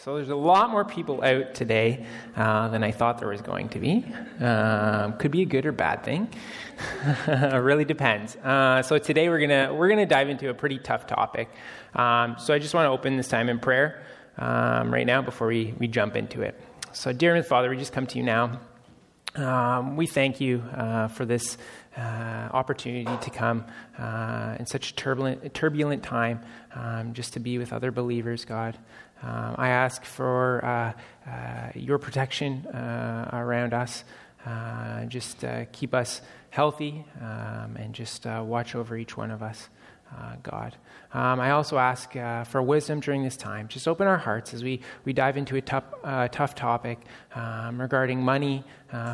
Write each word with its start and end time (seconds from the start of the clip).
So 0.00 0.14
there's 0.14 0.28
a 0.28 0.36
lot 0.36 0.70
more 0.70 0.84
people 0.84 1.24
out 1.24 1.56
today 1.56 2.06
uh, 2.36 2.68
than 2.68 2.84
I 2.84 2.92
thought 2.92 3.18
there 3.18 3.30
was 3.30 3.42
going 3.42 3.68
to 3.70 3.80
be. 3.80 4.04
Um, 4.38 5.14
could 5.14 5.32
be 5.32 5.42
a 5.42 5.44
good 5.44 5.66
or 5.66 5.72
bad 5.72 6.04
thing. 6.04 6.32
it 7.26 7.60
really 7.60 7.84
depends. 7.84 8.36
Uh, 8.36 8.80
so 8.82 8.98
today 8.98 9.28
we're 9.28 9.40
gonna 9.40 9.74
we're 9.74 9.88
gonna 9.88 10.06
dive 10.06 10.28
into 10.28 10.50
a 10.50 10.54
pretty 10.54 10.78
tough 10.78 11.08
topic. 11.08 11.50
Um, 11.96 12.36
so 12.38 12.54
I 12.54 12.60
just 12.60 12.74
want 12.74 12.86
to 12.86 12.90
open 12.90 13.16
this 13.16 13.26
time 13.26 13.48
in 13.48 13.58
prayer 13.58 14.04
um, 14.36 14.94
right 14.94 15.04
now 15.04 15.20
before 15.20 15.48
we, 15.48 15.74
we 15.80 15.88
jump 15.88 16.14
into 16.14 16.42
it. 16.42 16.54
So 16.92 17.12
dear 17.12 17.42
Father, 17.42 17.68
we 17.68 17.76
just 17.76 17.92
come 17.92 18.06
to 18.06 18.18
you 18.18 18.22
now. 18.22 18.60
Um, 19.34 19.96
we 19.96 20.06
thank 20.06 20.40
you 20.40 20.60
uh, 20.74 21.08
for 21.08 21.24
this 21.24 21.58
uh, 21.96 22.48
opportunity 22.52 23.16
to 23.24 23.30
come 23.30 23.64
uh, 23.98 24.56
in 24.58 24.66
such 24.66 24.90
a 24.90 24.94
turbulent, 24.94 25.54
turbulent 25.54 26.02
time, 26.02 26.40
um, 26.74 27.12
just 27.12 27.32
to 27.34 27.40
be 27.40 27.58
with 27.58 27.72
other 27.72 27.90
believers, 27.90 28.44
God. 28.44 28.78
Um, 29.22 29.56
I 29.58 29.68
ask 29.70 30.04
for 30.04 30.64
uh, 30.64 30.92
uh, 31.28 31.70
your 31.74 31.98
protection 31.98 32.66
uh, 32.66 33.30
around 33.32 33.74
us. 33.74 34.04
Uh, 34.46 35.04
just 35.06 35.44
uh, 35.44 35.64
keep 35.72 35.92
us 35.92 36.20
healthy 36.50 37.04
um, 37.20 37.76
and 37.76 37.92
just 37.92 38.26
uh, 38.26 38.42
watch 38.44 38.74
over 38.74 38.96
each 38.96 39.16
one 39.16 39.30
of 39.30 39.42
us, 39.42 39.68
God. 40.42 40.74
Um, 41.12 41.38
I 41.40 41.50
also 41.50 41.76
ask 41.76 42.12
for 42.46 42.62
wisdom 42.62 43.00
during 43.00 43.24
this 43.24 43.36
time. 43.36 43.68
Just 43.68 43.86
open 43.86 44.06
our 44.06 44.16
hearts 44.16 44.54
as 44.54 44.64
we, 44.64 44.80
we 45.04 45.12
dive 45.12 45.36
into 45.36 45.56
a 45.56 45.60
tough, 45.60 45.84
tough 46.30 46.54
topic 46.54 46.98
um, 47.34 47.78
regarding 47.78 48.22
money, 48.22 48.64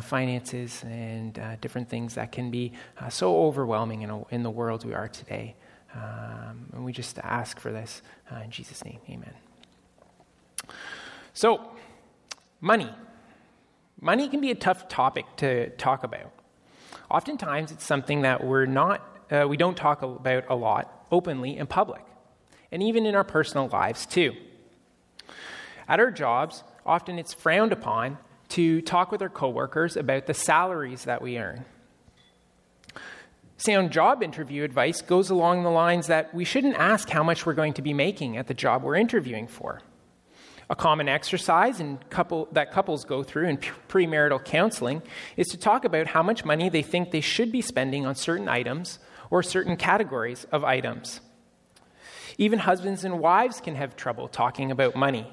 finances, 0.03 0.83
and 0.87 1.37
different 1.59 1.89
things 1.89 2.15
that 2.15 2.31
can 2.31 2.49
be 2.49 2.71
so 3.09 3.45
overwhelming 3.45 4.03
in, 4.03 4.09
a, 4.09 4.23
in 4.27 4.43
the 4.43 4.51
world 4.51 4.85
we 4.85 4.93
are 4.93 5.09
today. 5.09 5.55
Um, 5.93 6.67
and 6.73 6.85
we 6.85 6.93
just 6.93 7.19
ask 7.19 7.59
for 7.59 7.73
this 7.73 8.01
in 8.43 8.51
Jesus' 8.51 8.85
name. 8.85 8.99
Amen. 9.09 9.33
So, 11.35 11.69
money. 12.61 12.89
Money 13.99 14.29
can 14.29 14.39
be 14.39 14.51
a 14.51 14.55
tough 14.55 14.87
topic 14.87 15.25
to 15.37 15.69
talk 15.71 16.05
about. 16.05 16.31
Oftentimes, 17.11 17.73
it's 17.73 17.83
something 17.83 18.21
that 18.21 18.41
we're 18.41 18.65
not, 18.65 19.05
uh, 19.29 19.45
we 19.47 19.57
don't 19.57 19.75
talk 19.75 20.01
about 20.01 20.45
a 20.47 20.55
lot 20.55 21.05
openly 21.11 21.57
in 21.57 21.67
public, 21.67 22.03
and 22.71 22.81
even 22.81 23.05
in 23.05 23.15
our 23.15 23.25
personal 23.25 23.67
lives 23.67 24.05
too. 24.05 24.33
At 25.89 25.99
our 25.99 26.09
jobs, 26.09 26.63
often 26.85 27.19
it's 27.19 27.33
frowned 27.33 27.73
upon 27.73 28.17
to 28.49 28.81
talk 28.81 29.11
with 29.11 29.21
our 29.21 29.29
coworkers 29.29 29.97
about 29.97 30.27
the 30.27 30.33
salaries 30.33 31.03
that 31.03 31.21
we 31.21 31.37
earn. 31.37 31.65
Sound 33.57 33.91
job 33.91 34.23
interview 34.23 34.63
advice 34.63 35.01
goes 35.01 35.29
along 35.29 35.63
the 35.63 35.69
lines 35.69 36.07
that 36.07 36.33
we 36.33 36.45
shouldn't 36.45 36.75
ask 36.75 37.09
how 37.09 37.23
much 37.23 37.45
we're 37.45 37.53
going 37.53 37.73
to 37.73 37.81
be 37.81 37.93
making 37.93 38.37
at 38.37 38.47
the 38.47 38.53
job 38.53 38.83
we're 38.83 38.95
interviewing 38.95 39.47
for. 39.47 39.81
A 40.69 40.75
common 40.75 41.07
exercise 41.07 41.81
couple, 42.09 42.47
that 42.51 42.71
couples 42.71 43.05
go 43.05 43.21
through 43.21 43.47
in 43.49 43.57
premarital 43.87 44.43
counseling 44.43 45.03
is 45.37 45.47
to 45.47 45.57
talk 45.57 45.85
about 45.85 46.07
how 46.07 46.23
much 46.23 46.43
money 46.43 46.69
they 46.69 46.81
think 46.81 47.11
they 47.11 47.21
should 47.21 47.51
be 47.51 47.61
spending 47.61 48.05
on 48.05 48.15
certain 48.15 48.49
items 48.49 48.97
or 49.29 49.43
certain 49.43 49.77
categories 49.77 50.45
of 50.51 50.63
items. 50.63 51.21
Even 52.37 52.59
husbands 52.59 53.05
and 53.05 53.19
wives 53.19 53.61
can 53.61 53.75
have 53.75 53.95
trouble 53.95 54.27
talking 54.27 54.71
about 54.71 54.95
money. 54.95 55.31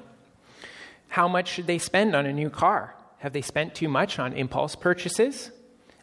How 1.07 1.27
much 1.27 1.47
should 1.47 1.67
they 1.67 1.79
spend 1.79 2.15
on 2.15 2.25
a 2.25 2.33
new 2.33 2.49
car? 2.49 2.95
Have 3.19 3.33
they 3.33 3.41
spent 3.41 3.73
too 3.73 3.87
much 3.87 4.19
on 4.19 4.33
impulse 4.33 4.75
purchases? 4.75 5.51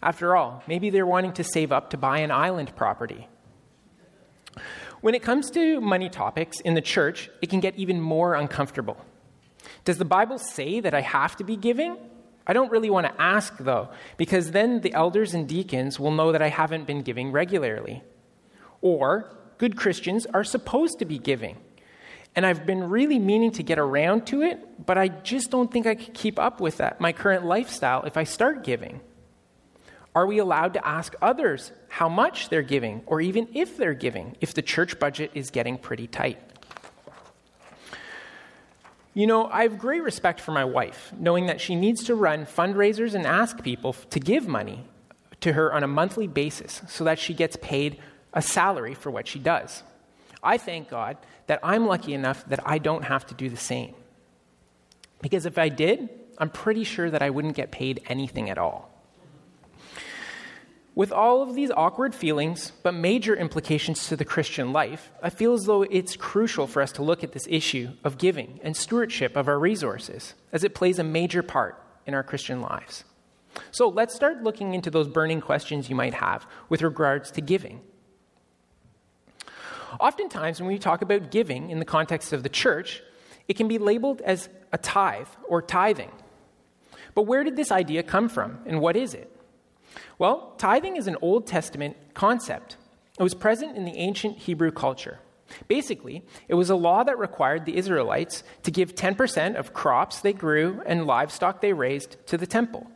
After 0.03 0.37
all, 0.37 0.63
maybe 0.67 0.91
they're 0.91 1.07
wanting 1.07 1.35
to 1.35 1.45
save 1.45 1.73
up 1.73 1.91
to 1.91 1.97
buy 1.97 2.19
an 2.19 2.31
island 2.31 2.75
property. 2.75 3.29
When 5.01 5.15
it 5.15 5.23
comes 5.23 5.51
to 5.53 5.81
money 5.81 6.09
topics 6.09 6.61
in 6.61 6.75
the 6.75 6.81
church, 6.81 7.31
it 7.41 7.49
can 7.49 7.61
get 7.61 7.77
even 7.77 8.01
more 8.01 8.35
uncomfortable. 8.35 8.97
Does 9.85 9.99
the 9.99 10.05
Bible 10.05 10.39
say 10.39 10.81
that 10.81 10.95
I 10.95 11.01
have 11.01 11.37
to 11.37 11.45
be 11.45 11.57
giving? 11.57 11.97
I 12.47 12.53
don't 12.53 12.71
really 12.71 12.91
want 12.91 13.07
to 13.07 13.23
ask, 13.23 13.57
though, 13.59 13.91
because 14.17 14.51
then 14.51 14.81
the 14.81 14.93
elders 14.95 15.35
and 15.35 15.49
deacons 15.49 16.01
will 16.01 16.11
know 16.11 16.33
that 16.33 16.43
I 16.43 16.49
haven't 16.49 16.87
been 16.87 17.03
giving 17.03 17.33
regularly. 17.33 18.03
Or, 18.81 19.37
good 19.59 19.77
Christians 19.77 20.27
are 20.27 20.45
supposed 20.45 20.99
to 20.99 21.05
be 21.05 21.19
giving. 21.19 21.59
And 22.35 22.47
I've 22.47 22.65
been 22.65 22.89
really 22.89 23.19
meaning 23.19 23.51
to 23.53 23.63
get 23.63 23.79
around 23.79 24.27
to 24.29 24.43
it, 24.43 24.87
but 24.87 24.97
I 24.97 25.09
just 25.09 25.51
don't 25.51 25.71
think 25.71 25.87
I 25.87 25.95
could 25.95 26.15
keep 26.15 26.39
up 26.39 26.61
with 26.61 26.79
that, 26.79 27.01
my 27.01 27.13
current 27.13 27.45
lifestyle, 27.45 28.03
if 28.05 28.17
I 28.17 28.25
start 28.25 28.65
giving. 28.65 29.01
Are 30.15 30.27
we 30.27 30.39
allowed 30.39 30.75
to 30.75 30.87
ask 30.87 31.15
others 31.23 31.73
how 31.89 32.09
much 32.09 32.49
they're 32.49 32.63
giving, 32.63 33.03
or 33.07 33.21
even 33.21 33.49
if 33.55 33.77
they're 33.77 33.95
giving, 33.95 34.37
if 34.41 34.55
the 34.55 34.63
church 34.63 34.99
budget 34.99 35.31
is 35.35 35.51
getting 35.51 35.79
pretty 35.79 36.07
tight? 36.07 36.39
You 39.13 39.27
know, 39.27 39.47
I 39.47 39.63
have 39.63 39.79
great 39.79 40.03
respect 40.03 40.41
for 40.41 40.53
my 40.53 40.65
wife, 40.65 41.13
knowing 41.19 41.47
that 41.47 41.61
she 41.61 41.75
needs 41.75 42.05
to 42.05 42.15
run 42.15 42.47
fundraisers 42.47 43.15
and 43.15 43.27
ask 43.27 43.63
people 43.63 43.93
to 43.93 44.21
give 44.21 44.47
money 44.47 44.85
to 45.41 45.55
her 45.55 45.73
on 45.73 45.83
a 45.83 45.89
monthly 45.89 46.29
basis 46.29 46.83
so 46.89 47.03
that 47.05 47.19
she 47.19 47.35
gets 47.35 47.57
paid 47.61 47.99
a 48.33 48.43
salary 48.43 48.95
for 48.95 49.11
what 49.11 49.27
she 49.27 49.39
does. 49.39 49.83
I 50.43 50.59
thank 50.59 50.89
God 50.89 51.17
that 51.49 51.59
I'm 51.63 51.87
lucky 51.87 52.15
enough 52.15 52.47
that 52.47 52.61
I 52.65 52.79
don't 52.79 53.03
have 53.03 53.27
to 53.27 53.35
do 53.35 53.49
the 53.49 53.57
same. 53.57 53.95
Because 55.21 55.45
if 55.45 55.59
I 55.59 55.69
did, 55.69 56.09
I'm 56.39 56.51
pretty 56.51 56.85
sure 56.85 57.11
that 57.11 57.23
I 57.23 57.31
wouldn't 57.31 57.57
get 57.57 57.71
paid 57.71 58.03
anything 58.09 58.49
at 58.49 58.59
all. 58.59 58.90
With 60.95 61.13
all 61.13 61.43
of 61.43 61.55
these 61.55 61.71
awkward 61.71 62.15
feelings, 62.15 62.73
but 62.83 62.95
major 62.95 63.37
implications 63.37 64.09
to 64.09 64.17
the 64.17 64.25
Christian 64.25 64.73
life, 64.73 65.13
I 65.23 65.31
feel 65.31 65.55
as 65.55 65.65
though 65.65 65.83
it's 65.83 66.17
crucial 66.17 66.67
for 66.67 66.83
us 66.83 66.93
to 66.93 67.03
look 67.03 67.23
at 67.23 67.33
this 67.33 67.47
issue 67.49 67.91
of 68.03 68.19
giving 68.19 68.59
and 68.63 68.77
stewardship 68.77 69.37
of 69.37 69.47
our 69.47 69.59
resources, 69.59 70.35
as 70.53 70.65
it 70.65 70.75
plays 70.75 70.99
a 70.99 71.05
major 71.05 71.43
part 71.43 71.81
in 72.07 72.15
our 72.15 72.25
Christian 72.25 72.61
lives. 72.61 73.05
So 73.71 73.89
let's 73.89 74.15
start 74.15 74.43
looking 74.43 74.75
into 74.75 74.91
those 74.91 75.09
burning 75.09 75.41
questions 75.41 75.89
you 75.89 75.97
might 75.97 76.15
have 76.15 76.47
with 76.69 76.83
regards 76.83 77.31
to 77.33 77.41
giving. 77.41 77.81
Oftentimes, 79.99 80.61
when 80.61 80.69
we 80.69 80.79
talk 80.79 81.03
about 81.03 81.31
giving 81.31 81.71
in 81.71 81.79
the 81.79 81.85
context 81.85 82.33
of 82.33 82.43
the 82.43 82.49
church, 82.49 83.03
it 83.49 83.57
can 83.57 83.69
be 83.69 83.79
labeled 83.79 84.21
as 84.23 84.49
a 84.73 84.79
tithe 84.79 85.29
or 85.49 85.63
tithing. 85.63 86.13
But 87.15 87.23
where 87.23 87.43
did 87.43 87.57
this 87.57 87.73
idea 87.73 88.03
come 88.03 88.29
from, 88.29 88.59
and 88.67 88.81
what 88.81 88.97
is 88.97 89.15
it? 89.15 89.30
Well, 90.19 90.55
tithing 90.59 90.97
is 90.97 91.07
an 91.07 91.17
Old 91.21 91.47
Testament 91.47 91.97
concept. 92.15 92.77
It 93.19 93.23
was 93.23 93.35
present 93.35 93.77
in 93.77 93.85
the 93.85 93.97
ancient 93.97 94.39
Hebrew 94.39 94.71
culture. 94.71 95.19
Basically, 95.69 96.25
it 96.49 96.55
was 96.55 96.71
a 96.71 96.77
law 96.77 97.03
that 97.03 97.19
required 97.19 97.65
the 97.65 97.77
Israelites 97.77 98.45
to 98.63 98.71
give 98.71 98.95
10% 98.95 99.57
of 99.57 99.75
crops 99.75 100.21
they 100.21 100.33
grew 100.33 100.81
and 100.87 101.07
livestock 101.07 101.61
they 101.61 101.73
raised 101.73 102.17
to 102.27 102.39
the 102.39 102.47
temple. 102.47 102.91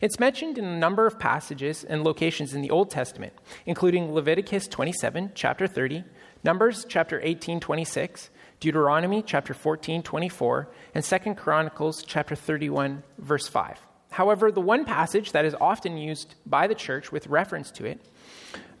It's 0.00 0.20
mentioned 0.20 0.56
in 0.56 0.64
a 0.64 0.78
number 0.78 1.06
of 1.06 1.18
passages 1.18 1.84
and 1.84 2.04
locations 2.04 2.54
in 2.54 2.62
the 2.62 2.70
Old 2.70 2.90
Testament, 2.90 3.32
including 3.66 4.12
Leviticus 4.12 4.66
27, 4.68 5.32
chapter 5.34 5.66
30, 5.66 6.04
Numbers 6.42 6.84
chapter 6.86 7.20
18, 7.22 7.58
26, 7.58 8.30
Deuteronomy 8.60 9.22
chapter 9.22 9.54
14, 9.54 10.02
24, 10.02 10.68
and 10.94 11.02
2 11.02 11.34
Chronicles 11.34 12.04
chapter 12.06 12.34
31, 12.34 13.02
verse 13.18 13.48
5. 13.48 13.78
However, 14.14 14.52
the 14.52 14.60
one 14.60 14.84
passage 14.84 15.32
that 15.32 15.44
is 15.44 15.56
often 15.60 15.96
used 15.96 16.36
by 16.46 16.68
the 16.68 16.74
church 16.76 17.10
with 17.10 17.26
reference 17.26 17.72
to 17.72 17.84
it, 17.84 18.00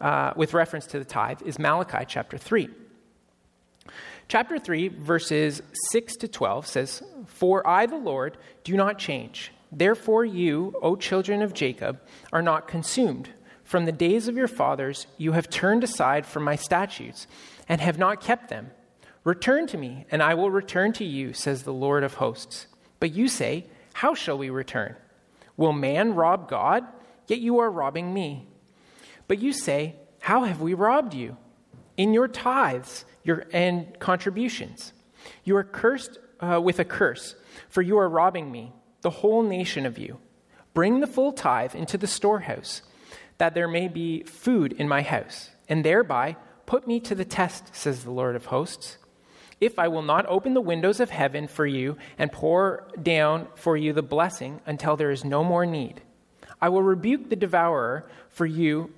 uh, 0.00 0.32
with 0.36 0.54
reference 0.54 0.86
to 0.86 1.00
the 1.00 1.04
tithe, 1.04 1.42
is 1.42 1.58
Malachi 1.58 2.04
chapter 2.06 2.38
3. 2.38 2.68
Chapter 4.28 4.60
3, 4.60 4.86
verses 4.86 5.60
6 5.90 6.16
to 6.18 6.28
12 6.28 6.68
says, 6.68 7.02
For 7.26 7.66
I, 7.66 7.86
the 7.86 7.96
Lord, 7.96 8.38
do 8.62 8.76
not 8.76 9.00
change. 9.00 9.50
Therefore, 9.72 10.24
you, 10.24 10.72
O 10.80 10.94
children 10.94 11.42
of 11.42 11.52
Jacob, 11.52 12.00
are 12.32 12.40
not 12.40 12.68
consumed. 12.68 13.30
From 13.64 13.86
the 13.86 13.92
days 13.92 14.28
of 14.28 14.36
your 14.36 14.46
fathers, 14.46 15.08
you 15.18 15.32
have 15.32 15.50
turned 15.50 15.82
aside 15.82 16.26
from 16.26 16.44
my 16.44 16.54
statutes 16.54 17.26
and 17.68 17.80
have 17.80 17.98
not 17.98 18.20
kept 18.20 18.50
them. 18.50 18.70
Return 19.24 19.66
to 19.66 19.78
me, 19.78 20.06
and 20.12 20.22
I 20.22 20.34
will 20.34 20.52
return 20.52 20.92
to 20.92 21.04
you, 21.04 21.32
says 21.32 21.64
the 21.64 21.72
Lord 21.72 22.04
of 22.04 22.14
hosts. 22.14 22.68
But 23.00 23.12
you 23.12 23.26
say, 23.26 23.66
How 23.94 24.14
shall 24.14 24.38
we 24.38 24.48
return? 24.48 24.94
Will 25.56 25.72
man 25.72 26.14
rob 26.14 26.48
God? 26.48 26.84
Yet 27.26 27.40
you 27.40 27.58
are 27.58 27.70
robbing 27.70 28.12
me. 28.12 28.48
But 29.28 29.40
you 29.40 29.52
say, 29.52 29.96
How 30.20 30.44
have 30.44 30.60
we 30.60 30.74
robbed 30.74 31.14
you? 31.14 31.36
In 31.96 32.12
your 32.12 32.28
tithes 32.28 33.04
your, 33.22 33.46
and 33.52 33.98
contributions. 33.98 34.92
You 35.42 35.56
are 35.56 35.64
cursed 35.64 36.18
uh, 36.40 36.60
with 36.60 36.78
a 36.78 36.84
curse, 36.84 37.34
for 37.68 37.82
you 37.82 37.98
are 37.98 38.08
robbing 38.08 38.52
me, 38.52 38.72
the 39.00 39.10
whole 39.10 39.42
nation 39.42 39.86
of 39.86 39.98
you. 39.98 40.18
Bring 40.74 41.00
the 41.00 41.06
full 41.06 41.32
tithe 41.32 41.74
into 41.74 41.96
the 41.96 42.06
storehouse, 42.06 42.82
that 43.38 43.54
there 43.54 43.68
may 43.68 43.88
be 43.88 44.22
food 44.24 44.72
in 44.72 44.88
my 44.88 45.02
house, 45.02 45.50
and 45.68 45.84
thereby 45.84 46.36
put 46.66 46.86
me 46.86 47.00
to 47.00 47.14
the 47.14 47.24
test, 47.24 47.74
says 47.74 48.04
the 48.04 48.10
Lord 48.10 48.36
of 48.36 48.46
hosts 48.46 48.98
if 49.60 49.78
I 49.78 49.88
will 49.88 50.02
not 50.02 50.26
open 50.26 50.54
the 50.54 50.60
windows 50.60 51.00
of 51.00 51.10
heaven 51.10 51.46
for 51.48 51.66
you 51.66 51.96
and 52.18 52.30
pour 52.32 52.88
down 53.00 53.48
for 53.54 53.76
you 53.76 53.92
the 53.92 54.02
blessing 54.02 54.60
until 54.66 54.96
there 54.96 55.10
is 55.10 55.24
no 55.24 55.44
more 55.44 55.66
need. 55.66 56.02
I 56.60 56.68
will 56.68 56.82
rebuke 56.82 57.30
the 57.30 57.36
devourer 57.36 58.08
for 58.28 58.46
you 58.46 58.92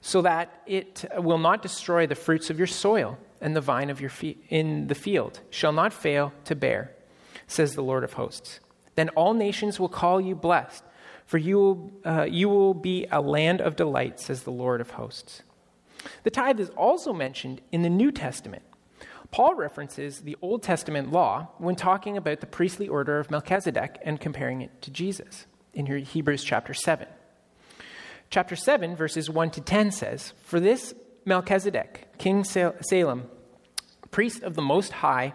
so 0.00 0.20
that 0.22 0.62
it 0.66 1.04
will 1.16 1.38
not 1.38 1.62
destroy 1.62 2.06
the 2.06 2.14
fruits 2.14 2.50
of 2.50 2.58
your 2.58 2.66
soil, 2.66 3.18
and 3.40 3.56
the 3.56 3.60
vine 3.60 3.88
of 3.88 4.02
your 4.02 4.10
fe- 4.10 4.36
in 4.50 4.86
the 4.88 4.94
field 4.94 5.40
shall 5.48 5.72
not 5.72 5.92
fail 5.94 6.32
to 6.44 6.54
bear. 6.54 6.90
says 7.46 7.74
the 7.74 7.82
Lord 7.82 8.04
of 8.04 8.14
hosts. 8.14 8.60
Then 8.96 9.08
all 9.10 9.34
nations 9.34 9.78
will 9.78 9.88
call 9.88 10.20
you 10.20 10.34
blessed, 10.34 10.84
for 11.26 11.38
you 11.38 11.58
will, 11.58 11.92
uh, 12.04 12.24
you 12.24 12.48
will 12.48 12.74
be 12.74 13.06
a 13.10 13.20
land 13.20 13.60
of 13.60 13.76
delight, 13.76 14.20
says 14.20 14.42
the 14.42 14.50
Lord 14.50 14.80
of 14.80 14.90
hosts. 14.90 15.42
The 16.22 16.30
tithe 16.30 16.60
is 16.60 16.70
also 16.70 17.12
mentioned 17.12 17.60
in 17.72 17.82
the 17.82 17.90
New 17.90 18.12
Testament. 18.12 18.62
Paul 19.34 19.56
references 19.56 20.20
the 20.20 20.36
Old 20.40 20.62
Testament 20.62 21.10
law 21.10 21.48
when 21.58 21.74
talking 21.74 22.16
about 22.16 22.38
the 22.38 22.46
priestly 22.46 22.86
order 22.86 23.18
of 23.18 23.32
Melchizedek 23.32 23.98
and 24.04 24.20
comparing 24.20 24.60
it 24.60 24.80
to 24.82 24.92
Jesus 24.92 25.46
in 25.72 25.86
Hebrews 25.86 26.44
chapter 26.44 26.72
7. 26.72 27.08
Chapter 28.30 28.54
7, 28.54 28.94
verses 28.94 29.28
1 29.28 29.50
to 29.50 29.60
10 29.60 29.90
says, 29.90 30.34
For 30.44 30.60
this 30.60 30.94
Melchizedek, 31.24 32.16
King 32.16 32.44
Salem, 32.44 33.24
priest 34.12 34.44
of 34.44 34.54
the 34.54 34.62
Most 34.62 34.92
High, 34.92 35.34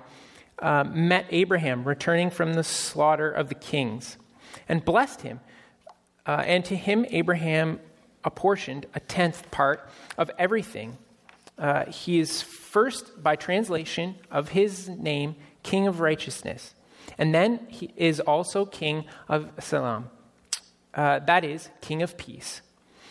uh, 0.60 0.86
met 0.86 1.26
Abraham 1.30 1.84
returning 1.84 2.30
from 2.30 2.54
the 2.54 2.64
slaughter 2.64 3.30
of 3.30 3.50
the 3.50 3.56
kings 3.56 4.16
and 4.70 4.86
blessed 4.86 5.24
him. 5.24 5.42
Uh, 6.26 6.42
and 6.46 6.64
to 6.64 6.78
him, 6.78 7.06
Abraham 7.10 7.82
apportioned 8.24 8.86
a 8.94 9.02
tenth 9.02 9.52
part 9.52 9.90
of 10.18 10.32
everything. 10.40 10.98
Uh, 11.60 11.86
he 11.86 12.20
is 12.20 12.42
first, 12.42 13.22
by 13.22 13.36
translation 13.36 14.16
of 14.32 14.50
his 14.50 14.88
name, 14.88 15.36
King 15.62 15.88
of 15.88 16.00
Righteousness. 16.00 16.74
And 17.18 17.36
then 17.36 17.68
he 17.68 17.94
is 17.98 18.22
also 18.22 18.66
King 18.66 19.04
of 19.28 19.52
Salem, 19.60 20.10
uh, 20.94 21.20
that 21.20 21.44
is, 21.44 21.70
King 21.82 22.02
of 22.02 22.18
Peace. 22.18 22.62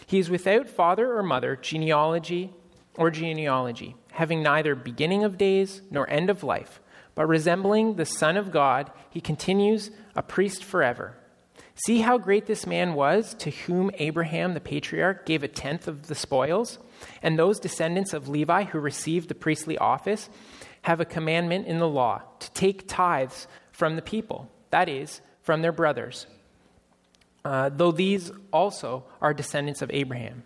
He 0.07 0.19
is 0.19 0.31
without 0.31 0.71
father 0.71 1.15
or 1.15 1.23
mother, 1.23 1.57
genealogy 1.57 2.55
or 2.95 3.11
genealogy, 3.11 3.95
having 4.13 4.43
neither 4.43 4.75
beginning 4.75 5.25
of 5.25 5.37
days 5.37 5.83
nor 5.91 6.09
end 6.09 6.31
of 6.31 6.43
life, 6.43 6.81
but 7.15 7.27
resembling 7.27 7.97
the 7.97 8.07
Son 8.07 8.39
of 8.39 8.51
God, 8.51 8.91
he 9.11 9.21
continues 9.21 9.91
a 10.17 10.23
priest 10.23 10.65
forever. 10.65 11.18
See 11.85 12.01
how 12.01 12.19
great 12.19 12.47
this 12.47 12.67
man 12.67 12.95
was, 12.95 13.35
to 13.35 13.51
whom 13.51 13.91
Abraham 13.95 14.55
the 14.55 14.61
patriarch 14.61 15.27
gave 15.27 15.45
a 15.45 15.49
tenth 15.49 15.87
of 15.87 16.09
the 16.09 16.15
spoils? 16.15 16.79
And 17.23 17.39
those 17.39 17.61
descendants 17.61 18.13
of 18.13 18.29
Levi 18.29 18.65
who 18.65 18.81
received 18.81 19.29
the 19.29 19.35
priestly 19.35 19.79
office 19.79 20.29
have 20.83 21.01
a 21.01 21.05
commandment 21.05 21.67
in 21.67 21.79
the 21.79 21.89
law 21.89 22.23
to 22.41 22.51
take 22.53 22.89
tithes 22.89 23.47
from 23.71 23.95
the 23.95 24.03
people, 24.03 24.51
that 24.71 24.89
is, 24.89 25.21
from 25.43 25.63
their 25.63 25.73
brothers, 25.73 26.27
uh, 27.45 27.69
though 27.69 27.93
these 27.93 28.33
also 28.53 29.05
are 29.21 29.33
descendants 29.33 29.81
of 29.81 29.91
Abraham. 29.93 30.43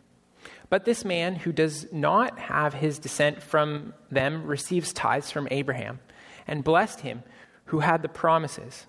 But 0.69 0.85
this 0.85 1.05
man 1.05 1.35
who 1.35 1.53
does 1.53 1.91
not 1.93 2.39
have 2.39 2.75
his 2.75 2.99
descent 2.99 3.43
from 3.43 3.95
them 4.11 4.47
receives 4.47 4.93
tithes 4.93 5.31
from 5.31 5.49
Abraham 5.51 6.01
and 6.47 6.63
blessed 6.63 7.01
him 7.01 7.23
who 7.67 7.81
had 7.81 8.03
the 8.03 8.09
promises. 8.09 8.87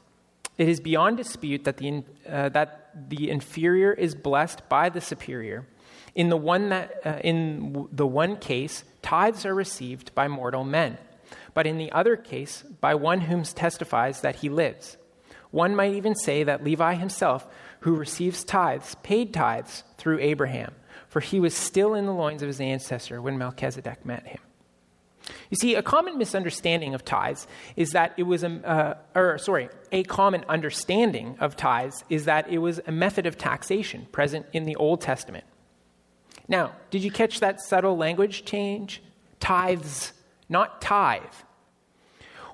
It 0.57 0.69
is 0.69 0.79
beyond 0.79 1.17
dispute 1.17 1.63
that 1.63 1.77
the, 1.77 2.03
uh, 2.29 2.49
that 2.49 3.09
the 3.09 3.29
inferior 3.29 3.91
is 3.91 4.13
blessed 4.15 4.67
by 4.69 4.89
the 4.89 5.01
superior. 5.01 5.65
In 6.15 6.29
the, 6.29 6.37
one 6.37 6.69
that, 6.69 7.01
uh, 7.03 7.19
in 7.23 7.87
the 7.91 8.05
one 8.05 8.37
case, 8.37 8.83
tithes 9.01 9.45
are 9.45 9.55
received 9.55 10.13
by 10.13 10.27
mortal 10.27 10.63
men, 10.63 10.99
but 11.55 11.65
in 11.65 11.77
the 11.77 11.91
other 11.91 12.15
case, 12.15 12.63
by 12.81 12.93
one 12.93 13.21
whom 13.21 13.43
testifies 13.43 14.21
that 14.21 14.37
he 14.37 14.49
lives. 14.49 14.97
One 15.49 15.75
might 15.75 15.93
even 15.93 16.15
say 16.15 16.43
that 16.43 16.63
Levi 16.63 16.95
himself, 16.95 17.47
who 17.81 17.95
receives 17.95 18.43
tithes, 18.43 18.95
paid 19.03 19.33
tithes 19.33 19.83
through 19.97 20.19
Abraham, 20.19 20.73
for 21.07 21.19
he 21.19 21.39
was 21.39 21.55
still 21.55 21.95
in 21.95 22.05
the 22.05 22.13
loins 22.13 22.43
of 22.43 22.47
his 22.47 22.61
ancestor 22.61 23.21
when 23.21 23.37
Melchizedek 23.37 24.05
met 24.05 24.27
him. 24.27 24.39
You 25.49 25.57
see, 25.57 25.75
a 25.75 25.81
common 25.81 26.17
misunderstanding 26.17 26.93
of 26.93 27.05
tithes 27.05 27.47
is 27.75 27.91
that 27.91 28.13
it 28.17 28.23
was 28.23 28.43
a, 28.43 28.49
uh, 28.67 29.19
or 29.19 29.37
sorry, 29.37 29.69
a 29.91 30.03
common 30.03 30.43
understanding 30.49 31.37
of 31.39 31.55
tithes 31.55 32.03
is 32.09 32.25
that 32.25 32.49
it 32.49 32.57
was 32.57 32.81
a 32.87 32.91
method 32.91 33.25
of 33.25 33.37
taxation 33.37 34.07
present 34.11 34.45
in 34.53 34.63
the 34.65 34.75
Old 34.75 35.01
Testament. 35.01 35.45
Now, 36.47 36.75
did 36.89 37.03
you 37.03 37.11
catch 37.11 37.39
that 37.39 37.61
subtle 37.61 37.95
language 37.95 38.43
change? 38.45 39.01
Tithes, 39.39 40.13
not 40.49 40.81
tithe. 40.81 41.21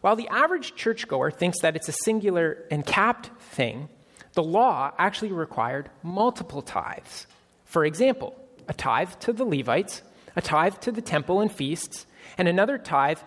While 0.01 0.15
the 0.15 0.27
average 0.29 0.75
churchgoer 0.75 1.31
thinks 1.31 1.61
that 1.61 1.75
it's 1.75 1.89
a 1.89 1.93
singular 2.03 2.65
and 2.71 2.85
capped 2.85 3.29
thing, 3.41 3.89
the 4.33 4.43
law 4.43 4.91
actually 4.97 5.31
required 5.31 5.89
multiple 6.03 6.61
tithes. 6.61 7.27
For 7.65 7.83
example, 7.83 8.35
a 8.67 8.73
tithe 8.73 9.11
to 9.21 9.33
the 9.33 9.43
Levites, 9.43 10.01
a 10.35 10.41
tithe 10.41 10.75
to 10.81 10.91
the 10.91 11.01
temple 11.01 11.41
and 11.41 11.51
feasts, 11.51 12.05
and 12.39 12.47
another 12.47 12.77
tithe 12.77 13.19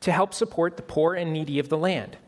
to 0.00 0.12
help 0.12 0.32
support 0.32 0.76
the 0.76 0.82
poor 0.82 1.14
and 1.14 1.32
needy 1.32 1.58
of 1.58 1.70
the 1.70 1.78
land. 1.78 2.18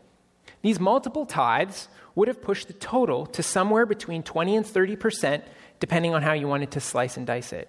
These 0.63 0.81
multiple 0.81 1.27
tithes 1.27 1.89
would 2.15 2.27
have 2.27 2.43
pushed 2.43 2.67
the 2.67 2.75
total 2.75 3.27
to 3.27 3.43
somewhere 3.43 3.87
between 3.87 4.23
20 4.23 4.57
and 4.57 4.67
30 4.67 4.97
percent, 4.97 5.45
depending 5.79 6.15
on 6.15 6.23
how 6.23 6.33
you 6.33 6.49
wanted 6.49 6.73
to 6.73 6.81
slice 6.81 7.17
and 7.17 7.27
dice 7.27 7.53
it. 7.53 7.69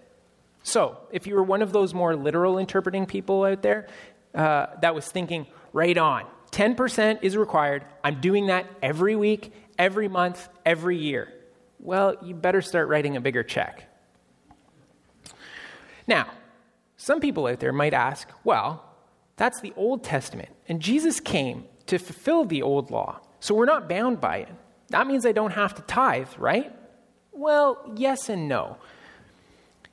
So, 0.63 0.97
if 1.11 1.27
you 1.27 1.35
were 1.35 1.43
one 1.43 1.61
of 1.61 1.73
those 1.73 1.93
more 1.93 2.15
literal 2.15 2.57
interpreting 2.57 3.05
people 3.05 3.43
out 3.43 3.61
there 3.61 3.87
uh, 4.33 4.67
that 4.81 4.95
was 4.95 5.05
thinking, 5.07 5.47
right 5.73 5.97
on, 5.97 6.25
10% 6.51 7.19
is 7.23 7.35
required, 7.35 7.83
I'm 8.03 8.21
doing 8.21 8.47
that 8.47 8.67
every 8.81 9.15
week, 9.15 9.53
every 9.77 10.07
month, 10.07 10.49
every 10.65 10.97
year, 10.97 11.33
well, 11.79 12.15
you 12.21 12.35
better 12.35 12.61
start 12.61 12.89
writing 12.89 13.17
a 13.17 13.21
bigger 13.21 13.43
check. 13.43 13.85
Now, 16.05 16.27
some 17.01 17.19
people 17.19 17.47
out 17.47 17.59
there 17.59 17.73
might 17.73 17.95
ask, 17.95 18.29
well, 18.43 18.85
that's 19.35 19.59
the 19.59 19.73
Old 19.75 20.03
Testament, 20.03 20.49
and 20.69 20.79
Jesus 20.79 21.19
came 21.19 21.65
to 21.87 21.97
fulfill 21.97 22.45
the 22.45 22.61
old 22.61 22.91
law, 22.91 23.19
so 23.39 23.55
we're 23.55 23.65
not 23.65 23.89
bound 23.89 24.21
by 24.21 24.37
it. 24.37 24.49
That 24.89 25.07
means 25.07 25.25
I 25.25 25.31
don't 25.31 25.53
have 25.53 25.73
to 25.73 25.81
tithe, 25.81 26.27
right? 26.37 26.71
Well, 27.31 27.91
yes 27.95 28.29
and 28.29 28.47
no. 28.47 28.77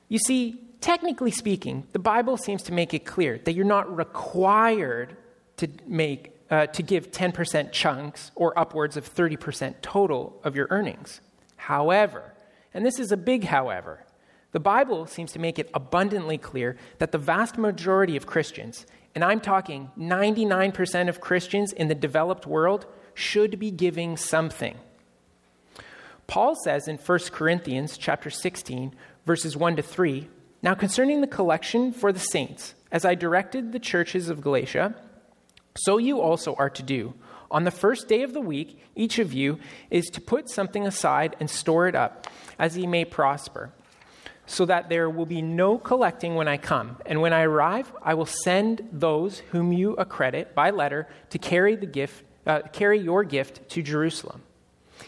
You 0.09 0.19
see, 0.19 0.61
technically 0.83 1.31
speaking, 1.31 1.87
the 1.93 1.99
Bible 1.99 2.37
seems 2.37 2.63
to 2.65 2.75
make 2.75 2.93
it 2.93 3.07
clear 3.07 3.39
that 3.39 3.55
you're 3.55 3.65
not 3.65 3.97
required 3.97 5.17
to 5.57 5.69
make 5.87 6.35
uh, 6.51 6.67
to 6.67 6.83
give 6.83 7.11
10% 7.11 7.73
chunks 7.73 8.33
or 8.35 8.59
upwards 8.59 8.99
of 8.99 9.15
30% 9.15 9.77
total 9.81 10.39
of 10.45 10.57
your 10.57 10.67
earnings. 10.69 11.23
However, 11.57 12.35
and 12.75 12.85
this 12.85 12.99
is 12.99 13.13
a 13.13 13.17
big 13.17 13.45
however, 13.45 14.05
the 14.53 14.61
Bible 14.61 15.07
seems 15.07 15.33
to 15.33 15.39
make 15.39 15.59
it 15.59 15.71
abundantly 15.75 16.39
clear 16.39 16.77
that 16.99 17.13
the 17.13 17.19
vast 17.19 17.59
majority 17.59 18.17
of 18.17 18.27
Christians, 18.27 18.87
and 19.15 19.25
I'm 19.25 19.41
talking 19.41 19.91
99% 19.99 21.09
of 21.09 21.21
Christians 21.21 21.73
in 21.73 21.89
the 21.89 21.95
developed 21.95 22.47
world, 22.47 22.87
should 23.15 23.59
be 23.59 23.71
giving 23.71 24.17
something. 24.17 24.77
Paul 26.27 26.55
says 26.63 26.89
in 26.89 26.99
1 26.99 27.19
Corinthians 27.33 27.99
chapter 27.99 28.31
16 28.31 28.95
verses 29.27 29.57
1 29.57 29.77
to 29.77 29.83
3, 29.83 30.29
"Now 30.63 30.75
concerning 30.75 31.21
the 31.21 31.27
collection 31.27 31.93
for 31.93 32.13
the 32.13 32.19
saints, 32.19 32.75
as 32.91 33.05
I 33.05 33.15
directed 33.15 33.73
the 33.73 33.79
churches 33.79 34.29
of 34.29 34.41
Galatia, 34.41 34.95
so 35.77 35.99
you 35.99 36.21
also 36.21 36.55
are 36.55 36.71
to 36.71 36.83
do. 36.83 37.15
On 37.51 37.65
the 37.65 37.71
first 37.71 38.09
day 38.09 38.23
of 38.23 38.35
the 38.35 38.41
week, 38.41 38.79
each 38.95 39.19
of 39.19 39.33
you 39.33 39.59
is 39.91 40.07
to 40.07 40.21
put 40.21 40.51
something 40.51 40.87
aside 40.87 41.37
and 41.41 41.49
store 41.49 41.89
it 41.89 41.95
up, 41.95 42.27
as 42.59 42.75
he 42.75 42.87
may 42.87 43.05
prosper." 43.05 43.73
So 44.49 44.65
that 44.65 44.89
there 44.89 45.11
will 45.11 45.27
be 45.27 45.43
no 45.43 45.77
collecting 45.77 46.35
when 46.35 46.49
I 46.49 46.57
come. 46.57 46.97
And 47.05 47.21
when 47.21 47.35
I 47.35 47.43
arrive, 47.43 47.93
I 48.03 48.15
will 48.15 48.27
send 48.27 48.89
those 48.91 49.41
whom 49.51 49.75
you 49.75 49.93
accredit 49.97 50.55
by 50.55 50.71
letter 50.71 51.07
to 51.31 51.39
carry 51.39 51.77
the 51.77 51.87
gift, 51.87 52.25
uh, 52.47 52.63
carry 52.73 52.99
your 52.99 53.25
gift 53.25 53.69
to 53.69 53.83
Jerusalem. 53.83 54.41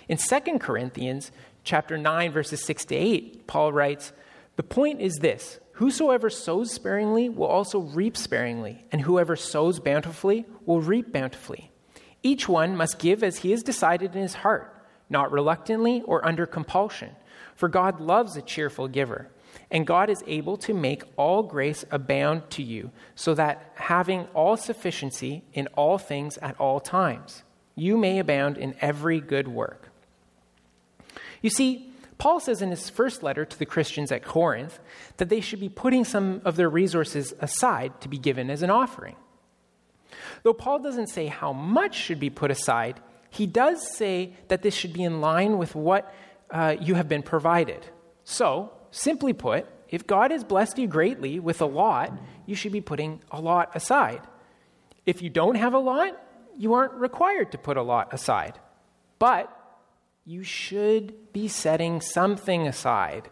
In 0.08 0.18
2 0.18 0.58
Corinthians 0.60 1.32
chapter 1.64 1.96
9 1.96 2.30
verses 2.30 2.62
6 2.64 2.84
to 2.86 2.94
8, 2.94 3.46
Paul 3.46 3.72
writes, 3.72 4.12
"The 4.56 4.62
point 4.62 5.00
is 5.00 5.16
this: 5.16 5.58
whosoever 5.72 6.28
sows 6.28 6.70
sparingly 6.70 7.30
will 7.30 7.46
also 7.46 7.78
reap 7.78 8.18
sparingly, 8.18 8.84
and 8.92 9.00
whoever 9.00 9.36
sows 9.36 9.80
bountifully 9.80 10.44
will 10.66 10.82
reap 10.82 11.14
bountifully. 11.14 11.70
Each 12.22 12.46
one 12.46 12.76
must 12.76 12.98
give 12.98 13.24
as 13.24 13.38
he 13.38 13.52
has 13.52 13.62
decided 13.62 14.14
in 14.14 14.20
his 14.20 14.34
heart, 14.34 14.76
not 15.08 15.32
reluctantly 15.32 16.02
or 16.02 16.24
under 16.26 16.44
compulsion." 16.44 17.16
For 17.60 17.68
God 17.68 18.00
loves 18.00 18.38
a 18.38 18.42
cheerful 18.42 18.88
giver. 18.88 19.28
And 19.70 19.86
God 19.86 20.08
is 20.08 20.24
able 20.26 20.56
to 20.56 20.72
make 20.72 21.02
all 21.18 21.42
grace 21.42 21.84
abound 21.90 22.48
to 22.52 22.62
you, 22.62 22.90
so 23.14 23.34
that 23.34 23.72
having 23.74 24.22
all 24.32 24.56
sufficiency 24.56 25.44
in 25.52 25.66
all 25.74 25.98
things 25.98 26.38
at 26.38 26.58
all 26.58 26.80
times, 26.80 27.42
you 27.74 27.98
may 27.98 28.18
abound 28.18 28.56
in 28.56 28.74
every 28.80 29.20
good 29.20 29.46
work. 29.46 29.90
You 31.42 31.50
see, 31.50 31.92
Paul 32.16 32.40
says 32.40 32.62
in 32.62 32.70
his 32.70 32.88
first 32.88 33.22
letter 33.22 33.44
to 33.44 33.58
the 33.58 33.66
Christians 33.66 34.10
at 34.10 34.24
Corinth 34.24 34.80
that 35.18 35.28
they 35.28 35.42
should 35.42 35.60
be 35.60 35.68
putting 35.68 36.06
some 36.06 36.40
of 36.46 36.56
their 36.56 36.70
resources 36.70 37.34
aside 37.40 38.00
to 38.00 38.08
be 38.08 38.16
given 38.16 38.48
as 38.48 38.62
an 38.62 38.70
offering. 38.70 39.16
Though 40.44 40.54
Paul 40.54 40.78
doesn't 40.78 41.08
say 41.08 41.26
how 41.26 41.52
much 41.52 41.94
should 41.94 42.20
be 42.20 42.30
put 42.30 42.50
aside, 42.50 43.00
he 43.28 43.46
does 43.46 43.94
say 43.96 44.32
that 44.48 44.62
this 44.62 44.74
should 44.74 44.94
be 44.94 45.04
in 45.04 45.20
line 45.20 45.58
with 45.58 45.74
what 45.74 46.12
uh, 46.50 46.76
you 46.80 46.94
have 46.94 47.08
been 47.08 47.22
provided. 47.22 47.86
So, 48.24 48.72
simply 48.90 49.32
put, 49.32 49.66
if 49.88 50.06
God 50.06 50.30
has 50.30 50.44
blessed 50.44 50.78
you 50.78 50.86
greatly 50.86 51.40
with 51.40 51.60
a 51.60 51.66
lot, 51.66 52.12
you 52.46 52.54
should 52.54 52.72
be 52.72 52.80
putting 52.80 53.20
a 53.30 53.40
lot 53.40 53.74
aside. 53.74 54.20
If 55.06 55.22
you 55.22 55.30
don't 55.30 55.56
have 55.56 55.74
a 55.74 55.78
lot, 55.78 56.20
you 56.56 56.74
aren't 56.74 56.94
required 56.94 57.52
to 57.52 57.58
put 57.58 57.76
a 57.76 57.82
lot 57.82 58.12
aside, 58.12 58.58
but 59.18 59.56
you 60.24 60.42
should 60.42 61.32
be 61.32 61.48
setting 61.48 62.00
something 62.00 62.66
aside. 62.66 63.30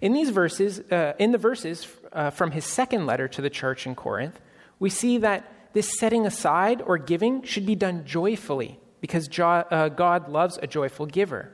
In 0.00 0.12
these 0.12 0.30
verses, 0.30 0.80
uh, 0.90 1.14
in 1.18 1.32
the 1.32 1.38
verses 1.38 1.86
uh, 2.12 2.30
from 2.30 2.52
his 2.52 2.64
second 2.64 3.06
letter 3.06 3.28
to 3.28 3.42
the 3.42 3.50
church 3.50 3.86
in 3.86 3.94
Corinth, 3.94 4.40
we 4.78 4.90
see 4.90 5.18
that 5.18 5.72
this 5.72 5.98
setting 5.98 6.26
aside 6.26 6.82
or 6.82 6.98
giving 6.98 7.42
should 7.42 7.66
be 7.66 7.74
done 7.74 8.04
joyfully 8.04 8.78
because 9.00 9.28
jo- 9.28 9.64
uh, 9.70 9.88
God 9.88 10.28
loves 10.28 10.58
a 10.62 10.66
joyful 10.66 11.06
giver, 11.06 11.52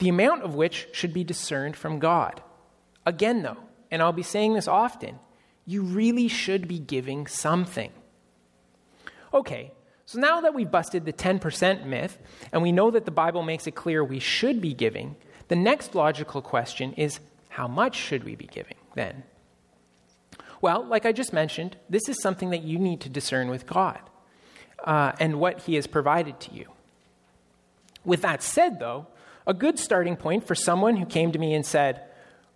the 0.00 0.08
amount 0.08 0.42
of 0.42 0.54
which 0.54 0.88
should 0.92 1.12
be 1.12 1.22
discerned 1.22 1.76
from 1.76 1.98
God. 1.98 2.42
Again, 3.06 3.42
though, 3.42 3.58
and 3.90 4.02
I'll 4.02 4.12
be 4.12 4.22
saying 4.22 4.54
this 4.54 4.66
often, 4.66 5.18
you 5.66 5.82
really 5.82 6.26
should 6.26 6.66
be 6.66 6.78
giving 6.78 7.26
something. 7.26 7.92
Okay, 9.32 9.72
so 10.06 10.18
now 10.18 10.40
that 10.40 10.54
we've 10.54 10.70
busted 10.70 11.04
the 11.04 11.12
10% 11.12 11.84
myth 11.84 12.18
and 12.50 12.62
we 12.62 12.72
know 12.72 12.90
that 12.90 13.04
the 13.04 13.10
Bible 13.10 13.42
makes 13.42 13.66
it 13.66 13.76
clear 13.76 14.02
we 14.02 14.18
should 14.18 14.60
be 14.60 14.74
giving, 14.74 15.16
the 15.48 15.56
next 15.56 15.94
logical 15.94 16.42
question 16.42 16.92
is 16.94 17.20
how 17.48 17.68
much 17.68 17.94
should 17.94 18.24
we 18.24 18.34
be 18.34 18.46
giving 18.46 18.76
then? 18.94 19.22
Well, 20.60 20.84
like 20.84 21.06
I 21.06 21.12
just 21.12 21.32
mentioned, 21.32 21.76
this 21.88 22.08
is 22.08 22.20
something 22.20 22.50
that 22.50 22.62
you 22.62 22.78
need 22.78 23.00
to 23.02 23.08
discern 23.08 23.48
with 23.48 23.66
God 23.66 24.00
uh, 24.84 25.12
and 25.20 25.38
what 25.38 25.60
He 25.60 25.74
has 25.76 25.86
provided 25.86 26.40
to 26.40 26.54
you. 26.54 26.66
With 28.04 28.22
that 28.22 28.42
said, 28.42 28.78
though, 28.80 29.06
a 29.50 29.52
good 29.52 29.80
starting 29.80 30.14
point 30.14 30.46
for 30.46 30.54
someone 30.54 30.96
who 30.96 31.04
came 31.04 31.32
to 31.32 31.38
me 31.38 31.54
and 31.54 31.66
said, 31.66 32.02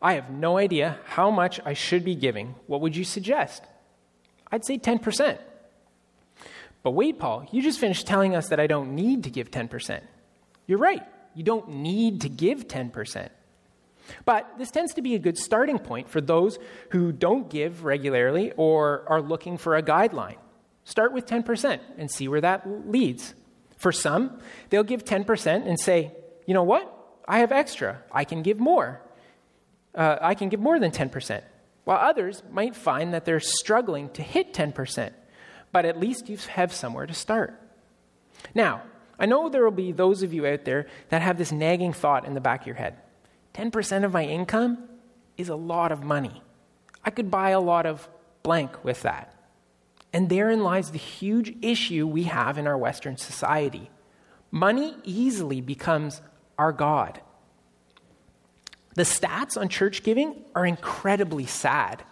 I 0.01 0.13
have 0.13 0.31
no 0.31 0.59
idea 0.59 1.01
how 1.07 1.29
much 1.29 1.59
I 1.65 1.73
should 1.73 2.05
be 2.05 2.15
giving, 2.15 2.55
what 2.69 2.81
would 2.83 2.95
you 2.95 3.03
suggest? 3.03 3.65
I'd 4.53 4.65
say 4.65 4.79
10%. 4.79 5.37
But 6.85 6.93
wait, 6.93 7.19
Paul, 7.19 7.49
you 7.51 7.63
just 7.63 7.81
finished 7.81 8.07
telling 8.07 8.37
us 8.37 8.49
that 8.51 8.61
I 8.61 8.69
don't 8.69 8.95
need 8.95 9.25
to 9.25 9.31
give 9.31 9.51
10%. 9.51 10.03
You're 10.69 10.79
right, 10.79 11.03
you 11.35 11.43
don't 11.43 11.69
need 11.69 12.21
to 12.21 12.29
give 12.29 12.69
10%. 12.69 13.29
But 14.25 14.49
this 14.57 14.71
tends 14.71 14.95
to 14.95 15.03
be 15.03 15.17
a 15.17 15.19
good 15.19 15.37
starting 15.37 15.81
point 15.81 16.09
for 16.09 16.21
those 16.21 16.61
who 16.91 17.11
don't 17.11 17.51
give 17.51 17.85
regularly 17.85 18.53
or 18.57 19.05
are 19.09 19.21
looking 19.21 19.59
for 19.59 19.75
a 19.75 19.83
guideline. 19.83 20.37
Start 20.85 21.13
with 21.13 21.27
10% 21.27 21.81
and 21.99 22.09
see 22.09 22.29
where 22.29 22.43
that 22.43 22.89
leads. 22.89 23.35
For 23.79 23.91
some, 23.91 24.39
they'll 24.71 24.85
give 24.85 25.05
10% 25.05 25.67
and 25.67 25.81
say, 25.81 26.13
you 26.47 26.55
know 26.55 26.63
what? 26.63 26.91
I 27.27 27.39
have 27.39 27.53
extra. 27.53 28.03
I 28.13 28.25
can 28.25 28.43
give 28.43 28.59
more. 28.59 29.01
Uh, 29.95 30.19
I 30.21 30.35
can 30.35 30.49
give 30.49 30.61
more 30.61 30.79
than 30.79 30.91
10%. 30.91 31.43
While 31.85 31.99
others 31.99 32.43
might 32.51 32.75
find 32.75 33.13
that 33.15 33.25
they're 33.25 33.41
struggling 33.41 34.09
to 34.11 34.23
hit 34.23 34.53
10%, 34.53 35.13
but 35.73 35.85
at 35.85 36.01
least 36.01 36.29
you 36.29 36.37
have 36.53 36.73
somewhere 36.73 37.07
to 37.07 37.15
start. 37.15 37.61
Now, 38.55 38.83
I 39.19 39.27
know 39.27 39.49
there 39.49 39.65
will 39.65 39.71
be 39.71 39.93
those 39.93 40.23
of 40.23 40.33
you 40.33 40.47
out 40.47 40.65
there 40.65 40.87
that 41.11 41.23
have 41.23 41.39
this 41.39 41.53
nagging 41.53 41.93
thought 41.93 42.27
in 42.27 42.35
the 42.35 42.41
back 42.41 42.63
of 42.63 42.67
your 42.67 42.77
head 42.77 42.97
10% 43.55 44.05
of 44.05 44.13
my 44.13 44.25
income 44.25 44.89
is 45.37 45.49
a 45.49 45.55
lot 45.55 45.93
of 45.93 46.03
money. 46.03 46.43
I 47.05 47.11
could 47.11 47.31
buy 47.31 47.51
a 47.51 47.61
lot 47.61 47.87
of 47.87 48.09
blank 48.43 48.85
with 48.85 49.03
that. 49.03 49.35
And 50.13 50.29
therein 50.29 50.63
lies 50.63 50.91
the 50.91 50.99
huge 50.99 51.57
issue 51.63 52.07
we 52.07 52.25
have 52.25 52.59
in 52.59 52.67
our 52.67 52.79
Western 52.79 53.17
society. 53.17 53.91
Money 54.51 54.97
easily 55.03 55.61
becomes 55.61 56.23
our 56.59 56.73
God. 56.73 57.21
The 58.95 59.03
stats 59.03 59.57
on 59.57 59.69
church 59.69 60.03
giving 60.03 60.45
are 60.55 60.65
incredibly 60.65 61.47
sad. 61.47 62.03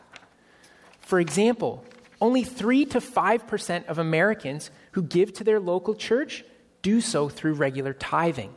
For 1.01 1.21
example, 1.21 1.85
only 2.21 2.45
3 2.45 2.87
to 2.87 3.01
5% 3.01 3.87
of 3.87 3.99
Americans 3.99 4.71
who 4.93 5.03
give 5.03 5.33
to 5.35 5.45
their 5.45 5.61
local 5.61 5.95
church 5.95 6.45
do 6.83 7.01
so 7.01 7.29
through 7.29 7.55
regular 7.55 7.93
tithing. 7.93 8.53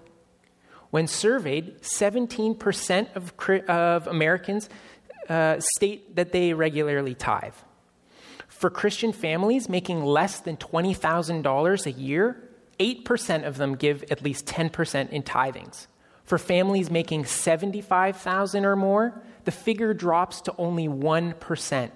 When 0.90 1.08
surveyed, 1.08 1.82
17% 1.82 3.08
of, 3.16 3.34
of 3.70 4.08
Americans 4.08 4.70
uh, 5.30 5.60
state 5.60 6.16
that 6.16 6.32
they 6.32 6.54
regularly 6.54 7.16
tithe. 7.16 7.54
For 8.48 8.70
Christian 8.70 9.12
families 9.12 9.68
making 9.68 10.04
less 10.04 10.40
than 10.40 10.58
$20,000 10.58 11.86
a 11.86 11.92
year, 11.92 12.45
8% 12.80 13.46
of 13.46 13.58
them 13.58 13.76
give 13.76 14.04
at 14.12 14.24
least 14.24 14.46
10% 14.46 15.10
in 15.10 15.24
tithings. 15.24 15.88
For 16.24 16.38
families 16.38 16.90
making 16.90 17.26
75,000 17.26 18.66
or 18.66 18.76
more, 18.76 19.22
the 19.44 19.52
figure 19.52 19.94
drops 19.94 20.42
to 20.42 20.56
only 20.58 20.88
1%. 20.88 21.92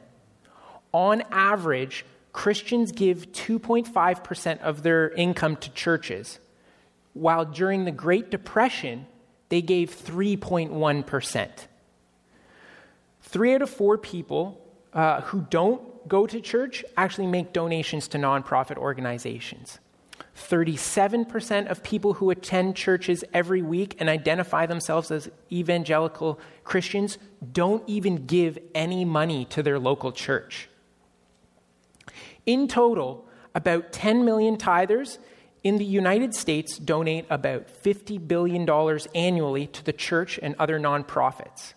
On 0.91 1.23
average, 1.31 2.05
Christians 2.31 2.91
give 2.91 3.31
2.5% 3.31 4.59
of 4.61 4.83
their 4.83 5.09
income 5.09 5.55
to 5.57 5.71
churches 5.73 6.39
while 7.13 7.45
during 7.45 7.85
the 7.85 7.91
Great 7.91 8.31
Depression, 8.31 9.05
they 9.49 9.61
gave 9.61 9.95
3.1%. 9.95 11.49
Three 13.21 13.55
out 13.55 13.61
of 13.61 13.69
four 13.69 13.97
people 13.97 14.65
uh, 14.93 15.21
who 15.21 15.41
don't 15.49 16.07
go 16.07 16.25
to 16.25 16.39
church 16.39 16.83
actually 16.97 17.27
make 17.27 17.53
donations 17.53 18.07
to 18.09 18.17
nonprofit 18.17 18.77
organizations. 18.77 19.79
37% 20.39 21.67
of 21.69 21.83
people 21.83 22.13
who 22.13 22.29
attend 22.29 22.75
churches 22.75 23.23
every 23.33 23.61
week 23.61 23.95
and 23.99 24.09
identify 24.09 24.65
themselves 24.65 25.11
as 25.11 25.29
evangelical 25.51 26.39
Christians 26.63 27.17
don't 27.51 27.83
even 27.87 28.25
give 28.25 28.57
any 28.73 29.05
money 29.05 29.45
to 29.45 29.61
their 29.61 29.79
local 29.79 30.11
church. 30.11 30.69
In 32.45 32.67
total, 32.67 33.27
about 33.53 33.91
10 33.91 34.25
million 34.25 34.57
tithers 34.57 35.17
in 35.63 35.77
the 35.77 35.85
United 35.85 36.33
States 36.33 36.77
donate 36.77 37.25
about 37.29 37.67
$50 37.83 38.27
billion 38.27 38.69
annually 39.13 39.67
to 39.67 39.83
the 39.83 39.93
church 39.93 40.39
and 40.41 40.55
other 40.57 40.79
nonprofits. 40.79 41.73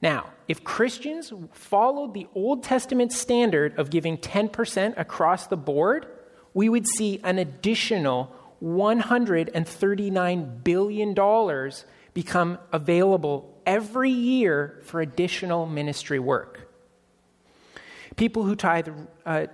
Now, 0.00 0.30
if 0.46 0.62
Christians 0.62 1.32
followed 1.52 2.14
the 2.14 2.28
Old 2.34 2.62
Testament 2.62 3.12
standard 3.12 3.76
of 3.78 3.90
giving 3.90 4.16
10% 4.16 4.94
across 4.96 5.48
the 5.48 5.56
board, 5.56 6.06
we 6.54 6.68
would 6.68 6.86
see 6.86 7.20
an 7.24 7.38
additional 7.38 8.32
$139 8.62 10.64
billion 10.64 11.72
become 12.14 12.58
available 12.72 13.54
every 13.64 14.10
year 14.10 14.80
for 14.82 15.00
additional 15.00 15.66
ministry 15.66 16.18
work. 16.18 16.68
People 18.16 18.44
who 18.44 18.56
tithe, 18.56 18.88
uh, 19.24 19.46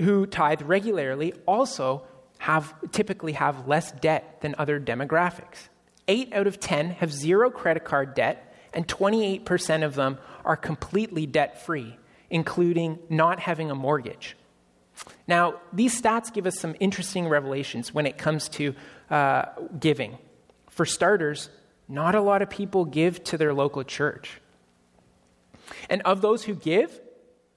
who 0.00 0.26
tithe 0.26 0.62
regularly 0.62 1.34
also 1.44 2.06
have, 2.38 2.74
typically 2.92 3.32
have 3.32 3.68
less 3.68 3.92
debt 3.92 4.40
than 4.40 4.54
other 4.56 4.80
demographics. 4.80 5.68
Eight 6.08 6.32
out 6.32 6.46
of 6.46 6.60
10 6.60 6.90
have 6.90 7.12
zero 7.12 7.50
credit 7.50 7.84
card 7.84 8.14
debt, 8.14 8.54
and 8.72 8.86
28% 8.86 9.84
of 9.84 9.94
them 9.94 10.18
are 10.44 10.56
completely 10.56 11.26
debt 11.26 11.64
free, 11.64 11.98
including 12.30 12.98
not 13.10 13.40
having 13.40 13.70
a 13.70 13.74
mortgage. 13.74 14.36
Now, 15.26 15.60
these 15.72 16.00
stats 16.00 16.32
give 16.32 16.46
us 16.46 16.58
some 16.58 16.74
interesting 16.80 17.28
revelations 17.28 17.92
when 17.92 18.06
it 18.06 18.18
comes 18.18 18.48
to 18.50 18.74
uh, 19.10 19.46
giving. 19.78 20.18
For 20.70 20.84
starters, 20.84 21.48
not 21.88 22.14
a 22.14 22.20
lot 22.20 22.42
of 22.42 22.50
people 22.50 22.84
give 22.84 23.22
to 23.24 23.38
their 23.38 23.54
local 23.54 23.84
church. 23.84 24.40
And 25.90 26.02
of 26.02 26.20
those 26.20 26.44
who 26.44 26.54
give, 26.54 27.00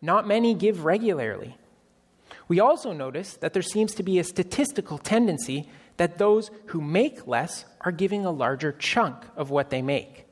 not 0.01 0.27
many 0.27 0.53
give 0.53 0.85
regularly. 0.85 1.57
We 2.47 2.59
also 2.59 2.93
notice 2.93 3.35
that 3.35 3.53
there 3.53 3.61
seems 3.61 3.93
to 3.95 4.03
be 4.03 4.17
a 4.19 4.23
statistical 4.23 4.97
tendency 4.97 5.69
that 5.97 6.17
those 6.17 6.49
who 6.67 6.81
make 6.81 7.27
less 7.27 7.65
are 7.81 7.91
giving 7.91 8.25
a 8.25 8.31
larger 8.31 8.71
chunk 8.71 9.23
of 9.35 9.49
what 9.49 9.69
they 9.69 9.81
make. 9.81 10.25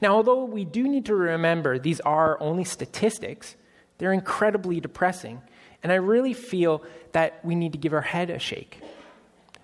Now, 0.00 0.14
although 0.14 0.44
we 0.44 0.64
do 0.64 0.88
need 0.88 1.06
to 1.06 1.14
remember 1.14 1.78
these 1.78 2.00
are 2.00 2.40
only 2.40 2.64
statistics, 2.64 3.56
they're 3.98 4.12
incredibly 4.12 4.80
depressing, 4.80 5.42
and 5.82 5.92
I 5.92 5.96
really 5.96 6.34
feel 6.34 6.82
that 7.12 7.44
we 7.44 7.54
need 7.54 7.72
to 7.72 7.78
give 7.78 7.92
our 7.92 8.00
head 8.00 8.30
a 8.30 8.38
shake. 8.38 8.80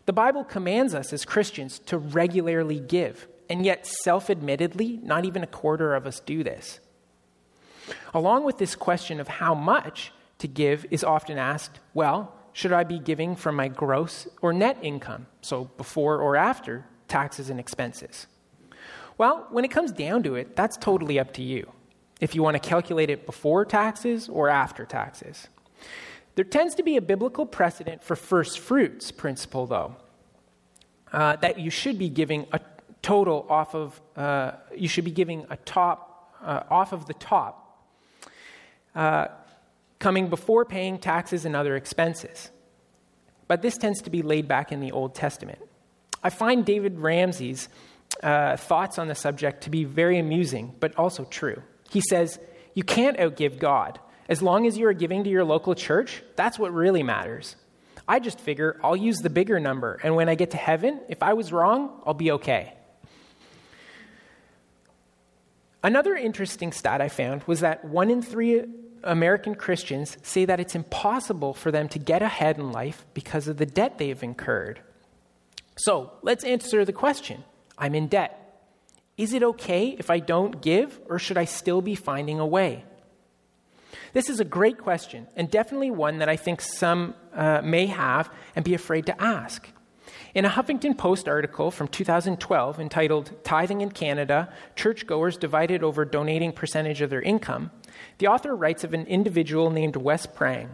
The 0.06 0.12
Bible 0.12 0.44
commands 0.44 0.94
us 0.94 1.12
as 1.12 1.24
Christians 1.24 1.78
to 1.80 1.98
regularly 1.98 2.80
give, 2.80 3.28
and 3.50 3.64
yet, 3.64 3.86
self 3.86 4.30
admittedly, 4.30 5.00
not 5.02 5.24
even 5.24 5.42
a 5.42 5.46
quarter 5.46 5.94
of 5.94 6.06
us 6.06 6.20
do 6.20 6.42
this. 6.42 6.80
Along 8.12 8.44
with 8.44 8.58
this 8.58 8.74
question 8.74 9.20
of 9.20 9.28
how 9.28 9.54
much, 9.54 10.12
to 10.38 10.48
give 10.48 10.86
is 10.90 11.04
often 11.04 11.38
asked 11.38 11.80
well, 11.94 12.34
should 12.52 12.72
I 12.72 12.84
be 12.84 12.98
giving 12.98 13.36
from 13.36 13.56
my 13.56 13.68
gross 13.68 14.26
or 14.42 14.52
net 14.52 14.78
income, 14.82 15.26
so 15.42 15.64
before 15.76 16.20
or 16.20 16.36
after 16.36 16.86
taxes 17.06 17.50
and 17.50 17.60
expenses? 17.60 18.26
Well, 19.16 19.46
when 19.50 19.64
it 19.64 19.70
comes 19.70 19.92
down 19.92 20.22
to 20.24 20.36
it, 20.36 20.56
that's 20.56 20.76
totally 20.76 21.18
up 21.18 21.32
to 21.34 21.42
you. 21.42 21.70
If 22.20 22.34
you 22.34 22.42
want 22.42 22.60
to 22.60 22.68
calculate 22.68 23.10
it 23.10 23.26
before 23.26 23.64
taxes 23.64 24.28
or 24.28 24.48
after 24.48 24.84
taxes. 24.84 25.48
There 26.38 26.44
tends 26.44 26.76
to 26.76 26.84
be 26.84 26.96
a 26.96 27.02
biblical 27.02 27.46
precedent 27.46 28.04
for 28.04 28.14
first 28.14 28.60
fruits 28.60 29.10
principle, 29.10 29.66
though, 29.66 29.96
uh, 31.12 31.34
that 31.34 31.58
you 31.58 31.68
should 31.68 31.98
be 31.98 32.08
giving 32.08 32.46
a 32.52 32.60
total 33.02 33.44
off 33.50 33.74
of, 33.74 34.00
uh, 34.14 34.52
you 34.72 34.86
should 34.86 35.04
be 35.04 35.10
giving 35.10 35.46
a 35.50 35.56
top, 35.56 36.36
uh, 36.40 36.62
off 36.70 36.92
of 36.92 37.06
the 37.06 37.14
top. 37.14 37.84
Uh, 38.94 39.26
coming 39.98 40.28
before 40.28 40.64
paying 40.64 40.98
taxes 40.98 41.44
and 41.44 41.56
other 41.56 41.74
expenses. 41.74 42.52
but 43.48 43.60
this 43.60 43.76
tends 43.76 44.00
to 44.02 44.10
be 44.10 44.22
laid 44.22 44.46
back 44.46 44.70
in 44.70 44.78
the 44.78 44.92
Old 44.92 45.16
Testament. 45.16 45.58
I 46.22 46.30
find 46.30 46.64
David 46.64 47.00
Ramsey's 47.00 47.68
uh, 48.22 48.56
thoughts 48.56 48.96
on 48.96 49.08
the 49.08 49.16
subject 49.16 49.64
to 49.64 49.70
be 49.70 49.82
very 49.82 50.20
amusing, 50.20 50.76
but 50.78 50.94
also 50.96 51.24
true. 51.24 51.64
He 51.90 52.00
says, 52.00 52.38
You 52.74 52.84
can't 52.84 53.16
outgive 53.18 53.58
God. 53.58 53.98
As 54.28 54.42
long 54.42 54.66
as 54.66 54.76
you 54.76 54.86
are 54.86 54.92
giving 54.92 55.24
to 55.24 55.30
your 55.30 55.44
local 55.44 55.74
church, 55.74 56.22
that's 56.36 56.58
what 56.58 56.72
really 56.74 57.02
matters. 57.02 57.56
I 58.06 58.20
just 58.20 58.40
figure 58.40 58.78
I'll 58.82 58.96
use 58.96 59.18
the 59.18 59.30
bigger 59.30 59.58
number, 59.58 59.98
and 60.02 60.16
when 60.16 60.28
I 60.28 60.34
get 60.34 60.50
to 60.52 60.56
heaven, 60.56 61.00
if 61.08 61.22
I 61.22 61.32
was 61.34 61.52
wrong, 61.52 62.00
I'll 62.06 62.14
be 62.14 62.32
okay. 62.32 62.74
Another 65.82 66.14
interesting 66.16 66.72
stat 66.72 67.00
I 67.00 67.08
found 67.08 67.44
was 67.44 67.60
that 67.60 67.84
one 67.84 68.10
in 68.10 68.20
three 68.20 68.64
American 69.04 69.54
Christians 69.54 70.16
say 70.22 70.44
that 70.44 70.60
it's 70.60 70.74
impossible 70.74 71.54
for 71.54 71.70
them 71.70 71.88
to 71.90 71.98
get 71.98 72.20
ahead 72.20 72.58
in 72.58 72.72
life 72.72 73.06
because 73.14 73.46
of 73.46 73.58
the 73.58 73.66
debt 73.66 73.98
they've 73.98 74.22
incurred. 74.22 74.80
So 75.76 76.12
let's 76.22 76.44
answer 76.44 76.84
the 76.84 76.92
question 76.92 77.44
I'm 77.76 77.94
in 77.94 78.08
debt. 78.08 78.34
Is 79.16 79.32
it 79.32 79.42
okay 79.42 79.96
if 79.98 80.10
I 80.10 80.18
don't 80.18 80.60
give, 80.60 81.00
or 81.08 81.18
should 81.18 81.38
I 81.38 81.44
still 81.44 81.80
be 81.80 81.94
finding 81.94 82.40
a 82.40 82.46
way? 82.46 82.84
This 84.12 84.30
is 84.30 84.40
a 84.40 84.44
great 84.44 84.78
question, 84.78 85.26
and 85.36 85.50
definitely 85.50 85.90
one 85.90 86.18
that 86.18 86.28
I 86.28 86.36
think 86.36 86.60
some 86.60 87.14
uh, 87.34 87.60
may 87.62 87.86
have 87.86 88.32
and 88.56 88.64
be 88.64 88.74
afraid 88.74 89.06
to 89.06 89.22
ask. 89.22 89.68
In 90.34 90.44
a 90.44 90.50
Huffington 90.50 90.96
Post 90.96 91.28
article 91.28 91.70
from 91.70 91.88
2012 91.88 92.80
entitled 92.80 93.32
Tithing 93.44 93.80
in 93.80 93.90
Canada 93.90 94.52
Churchgoers 94.76 95.36
Divided 95.36 95.82
Over 95.82 96.04
Donating 96.04 96.52
Percentage 96.52 97.00
of 97.00 97.10
Their 97.10 97.22
Income, 97.22 97.70
the 98.18 98.28
author 98.28 98.54
writes 98.54 98.84
of 98.84 98.94
an 98.94 99.06
individual 99.06 99.70
named 99.70 99.96
Wes 99.96 100.26
Prang. 100.26 100.70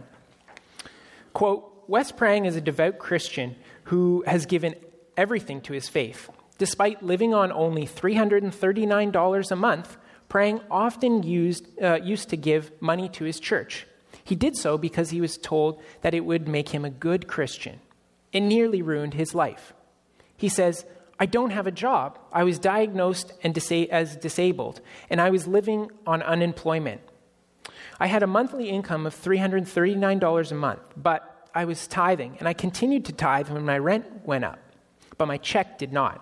Quote 1.33 1.71
Wes 1.87 2.11
Prang 2.11 2.45
is 2.45 2.55
a 2.55 2.61
devout 2.61 2.97
Christian 2.97 3.55
who 3.85 4.23
has 4.25 4.45
given 4.45 4.75
everything 5.17 5.61
to 5.61 5.73
his 5.73 5.89
faith. 5.89 6.29
Despite 6.57 7.03
living 7.03 7.33
on 7.33 7.51
only 7.51 7.85
$339 7.85 9.51
a 9.51 9.55
month, 9.55 9.97
Prang 10.29 10.61
often 10.69 11.23
used, 11.23 11.67
uh, 11.81 11.99
used 12.01 12.29
to 12.29 12.37
give 12.37 12.71
money 12.81 13.09
to 13.09 13.23
his 13.23 13.39
church. 13.39 13.85
He 14.23 14.35
did 14.35 14.57
so 14.57 14.77
because 14.77 15.11
he 15.11 15.21
was 15.21 15.37
told 15.37 15.81
that 16.01 16.13
it 16.13 16.25
would 16.25 16.47
make 16.47 16.69
him 16.69 16.83
a 16.83 16.89
good 16.89 17.27
Christian. 17.27 17.79
It 18.31 18.41
nearly 18.41 18.81
ruined 18.81 19.13
his 19.13 19.35
life. 19.35 19.73
He 20.35 20.49
says, 20.49 20.85
I 21.19 21.25
don't 21.25 21.51
have 21.51 21.67
a 21.67 21.71
job. 21.71 22.19
I 22.33 22.43
was 22.43 22.59
diagnosed 22.59 23.31
and 23.43 23.53
disa- 23.53 23.91
as 23.93 24.15
disabled, 24.15 24.81
and 25.09 25.21
I 25.21 25.29
was 25.29 25.47
living 25.47 25.91
on 26.05 26.21
unemployment. 26.23 27.01
I 27.99 28.07
had 28.07 28.23
a 28.23 28.27
monthly 28.27 28.69
income 28.69 29.05
of 29.05 29.15
$339 29.15 30.51
a 30.51 30.55
month, 30.55 30.81
but 30.97 31.49
I 31.53 31.63
was 31.63 31.87
tithing, 31.87 32.35
and 32.39 32.47
I 32.47 32.53
continued 32.53 33.05
to 33.05 33.13
tithe 33.13 33.49
when 33.49 33.63
my 33.63 33.77
rent 33.77 34.25
went 34.25 34.43
up, 34.43 34.59
but 35.17 35.27
my 35.27 35.37
check 35.37 35.77
did 35.77 35.93
not. 35.93 36.21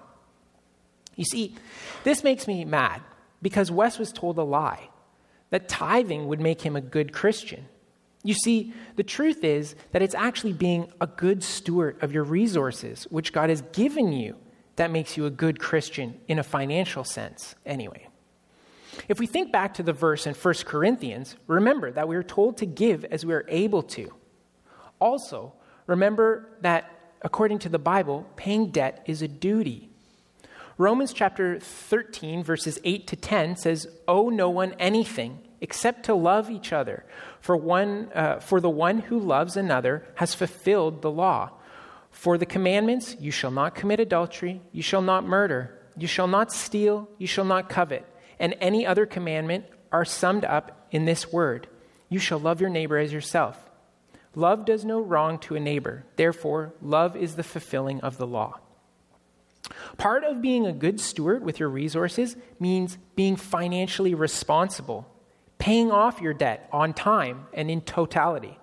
You 1.15 1.25
see, 1.25 1.55
this 2.03 2.23
makes 2.23 2.47
me 2.47 2.65
mad 2.65 3.01
because 3.43 3.69
Wes 3.69 3.99
was 3.99 4.11
told 4.11 4.39
a 4.39 4.43
lie 4.43 4.89
that 5.51 5.69
tithing 5.69 6.27
would 6.27 6.39
make 6.39 6.61
him 6.61 6.75
a 6.75 6.81
good 6.81 7.13
Christian. 7.13 7.67
You 8.23 8.33
see, 8.33 8.73
the 8.95 9.03
truth 9.03 9.43
is 9.43 9.75
that 9.91 10.01
it's 10.01 10.15
actually 10.15 10.53
being 10.53 10.91
a 10.99 11.05
good 11.05 11.43
steward 11.43 12.01
of 12.01 12.11
your 12.11 12.23
resources, 12.23 13.03
which 13.11 13.33
God 13.33 13.49
has 13.49 13.61
given 13.73 14.13
you, 14.13 14.37
that 14.77 14.89
makes 14.89 15.17
you 15.17 15.27
a 15.27 15.29
good 15.29 15.59
Christian 15.59 16.19
in 16.27 16.39
a 16.39 16.43
financial 16.43 17.03
sense, 17.03 17.53
anyway. 17.65 18.07
If 19.07 19.19
we 19.19 19.27
think 19.27 19.51
back 19.51 19.75
to 19.75 19.83
the 19.83 19.93
verse 19.93 20.25
in 20.25 20.33
1 20.33 20.53
Corinthians, 20.65 21.35
remember 21.47 21.91
that 21.91 22.07
we 22.07 22.15
are 22.15 22.23
told 22.23 22.57
to 22.57 22.65
give 22.65 23.05
as 23.05 23.25
we 23.25 23.33
are 23.33 23.45
able 23.47 23.83
to. 23.83 24.11
Also, 24.99 25.53
remember 25.85 26.49
that 26.61 26.89
according 27.21 27.59
to 27.59 27.69
the 27.69 27.79
Bible, 27.79 28.25
paying 28.35 28.71
debt 28.71 29.03
is 29.05 29.21
a 29.21 29.27
duty. 29.27 29.89
Romans 30.77 31.13
chapter 31.13 31.59
13, 31.59 32.43
verses 32.43 32.79
8 32.83 33.05
to 33.07 33.15
10 33.15 33.57
says, 33.57 33.87
Owe 34.07 34.29
no 34.29 34.49
one 34.49 34.73
anything 34.79 35.39
except 35.61 36.05
to 36.05 36.15
love 36.15 36.49
each 36.49 36.73
other. 36.73 37.05
For, 37.39 37.55
one, 37.55 38.09
uh, 38.13 38.39
for 38.39 38.59
the 38.59 38.69
one 38.69 38.99
who 38.99 39.19
loves 39.19 39.55
another 39.55 40.03
has 40.15 40.33
fulfilled 40.33 41.01
the 41.01 41.11
law. 41.11 41.51
For 42.09 42.37
the 42.37 42.45
commandments, 42.45 43.15
you 43.19 43.31
shall 43.31 43.51
not 43.51 43.75
commit 43.75 43.99
adultery, 43.99 44.61
you 44.71 44.81
shall 44.81 45.01
not 45.01 45.25
murder, 45.25 45.77
you 45.97 46.07
shall 46.07 46.27
not 46.27 46.51
steal, 46.51 47.07
you 47.17 47.27
shall 47.27 47.45
not 47.45 47.69
covet, 47.69 48.05
and 48.39 48.55
any 48.59 48.85
other 48.85 49.05
commandment 49.05 49.65
are 49.91 50.05
summed 50.05 50.43
up 50.43 50.87
in 50.91 51.05
this 51.05 51.31
word 51.31 51.67
You 52.09 52.19
shall 52.19 52.39
love 52.39 52.61
your 52.61 52.69
neighbor 52.69 52.97
as 52.97 53.13
yourself. 53.13 53.57
Love 54.35 54.65
does 54.65 54.83
no 54.83 54.99
wrong 54.99 55.37
to 55.39 55.55
a 55.55 55.59
neighbor, 55.59 56.03
therefore, 56.15 56.73
love 56.81 57.15
is 57.15 57.35
the 57.35 57.43
fulfilling 57.43 58.01
of 58.01 58.17
the 58.17 58.27
law. 58.27 58.59
Part 59.97 60.23
of 60.23 60.41
being 60.41 60.65
a 60.65 60.73
good 60.73 60.99
steward 60.99 61.43
with 61.43 61.59
your 61.59 61.69
resources 61.69 62.35
means 62.59 62.97
being 63.15 63.35
financially 63.35 64.15
responsible, 64.15 65.07
paying 65.57 65.91
off 65.91 66.21
your 66.21 66.33
debt 66.33 66.67
on 66.71 66.93
time 66.93 67.47
and 67.53 67.69
in 67.69 67.81
totality. 67.81 68.57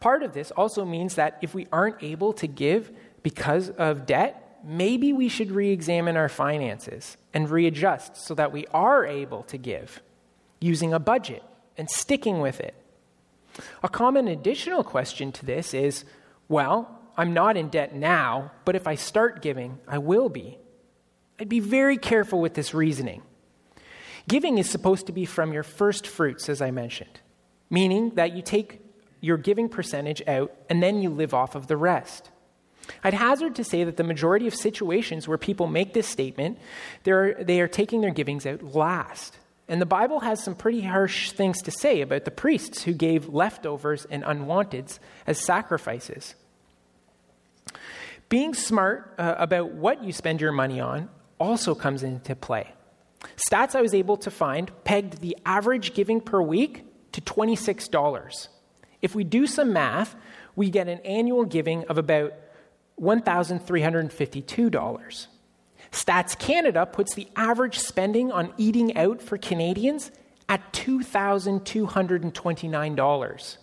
Part 0.00 0.22
of 0.22 0.34
this 0.34 0.50
also 0.50 0.84
means 0.84 1.14
that 1.14 1.38
if 1.40 1.54
we 1.54 1.66
aren't 1.72 2.02
able 2.02 2.32
to 2.34 2.46
give 2.46 2.90
because 3.22 3.70
of 3.70 4.06
debt, 4.06 4.60
maybe 4.64 5.12
we 5.12 5.28
should 5.28 5.50
re 5.50 5.70
examine 5.70 6.16
our 6.16 6.28
finances 6.28 7.16
and 7.32 7.48
readjust 7.48 8.16
so 8.16 8.34
that 8.34 8.52
we 8.52 8.66
are 8.68 9.06
able 9.06 9.42
to 9.44 9.56
give 9.58 10.02
using 10.60 10.92
a 10.92 10.98
budget 10.98 11.42
and 11.76 11.90
sticking 11.90 12.40
with 12.40 12.60
it. 12.60 12.74
A 13.82 13.88
common 13.88 14.28
additional 14.28 14.82
question 14.82 15.32
to 15.32 15.46
this 15.46 15.74
is 15.74 16.04
well, 16.48 16.93
I'm 17.16 17.32
not 17.32 17.56
in 17.56 17.68
debt 17.68 17.94
now, 17.94 18.52
but 18.64 18.76
if 18.76 18.86
I 18.86 18.94
start 18.94 19.42
giving, 19.42 19.78
I 19.86 19.98
will 19.98 20.28
be. 20.28 20.58
I'd 21.38 21.48
be 21.48 21.60
very 21.60 21.96
careful 21.96 22.40
with 22.40 22.54
this 22.54 22.74
reasoning. 22.74 23.22
Giving 24.28 24.58
is 24.58 24.70
supposed 24.70 25.06
to 25.06 25.12
be 25.12 25.24
from 25.24 25.52
your 25.52 25.62
first 25.62 26.06
fruits, 26.06 26.48
as 26.48 26.62
I 26.62 26.70
mentioned, 26.70 27.20
meaning 27.68 28.14
that 28.14 28.34
you 28.34 28.42
take 28.42 28.80
your 29.20 29.36
giving 29.36 29.68
percentage 29.68 30.22
out 30.26 30.52
and 30.68 30.82
then 30.82 31.02
you 31.02 31.10
live 31.10 31.34
off 31.34 31.54
of 31.54 31.66
the 31.66 31.76
rest. 31.76 32.30
I'd 33.02 33.14
hazard 33.14 33.54
to 33.56 33.64
say 33.64 33.84
that 33.84 33.96
the 33.96 34.04
majority 34.04 34.46
of 34.46 34.54
situations 34.54 35.26
where 35.26 35.38
people 35.38 35.66
make 35.66 35.94
this 35.94 36.06
statement, 36.06 36.58
are, 37.06 37.34
they 37.40 37.60
are 37.60 37.68
taking 37.68 38.00
their 38.00 38.10
givings 38.10 38.46
out 38.46 38.62
last. 38.62 39.38
And 39.68 39.80
the 39.80 39.86
Bible 39.86 40.20
has 40.20 40.42
some 40.42 40.54
pretty 40.54 40.82
harsh 40.82 41.32
things 41.32 41.62
to 41.62 41.70
say 41.70 42.02
about 42.02 42.26
the 42.26 42.30
priests 42.30 42.82
who 42.82 42.92
gave 42.92 43.28
leftovers 43.28 44.04
and 44.04 44.22
unwanteds 44.24 44.98
as 45.26 45.38
sacrifices. 45.38 46.34
Being 48.28 48.54
smart 48.54 49.14
uh, 49.18 49.34
about 49.38 49.72
what 49.72 50.02
you 50.02 50.12
spend 50.12 50.40
your 50.40 50.52
money 50.52 50.80
on 50.80 51.08
also 51.38 51.74
comes 51.74 52.02
into 52.02 52.34
play. 52.34 52.72
Stats 53.36 53.74
I 53.74 53.82
was 53.82 53.92
able 53.94 54.16
to 54.18 54.30
find 54.30 54.70
pegged 54.84 55.20
the 55.20 55.36
average 55.44 55.94
giving 55.94 56.20
per 56.20 56.42
week 56.42 56.84
to 57.12 57.20
$26. 57.20 58.48
If 59.02 59.14
we 59.14 59.22
do 59.24 59.46
some 59.46 59.72
math, 59.72 60.16
we 60.56 60.70
get 60.70 60.88
an 60.88 60.98
annual 61.00 61.44
giving 61.44 61.84
of 61.84 61.98
about 61.98 62.32
$1,352. 63.00 65.26
Stats 65.92 66.38
Canada 66.38 66.86
puts 66.86 67.14
the 67.14 67.28
average 67.36 67.78
spending 67.78 68.32
on 68.32 68.52
eating 68.56 68.96
out 68.96 69.20
for 69.22 69.38
Canadians 69.38 70.10
at 70.48 70.72
$2,229. 70.72 73.56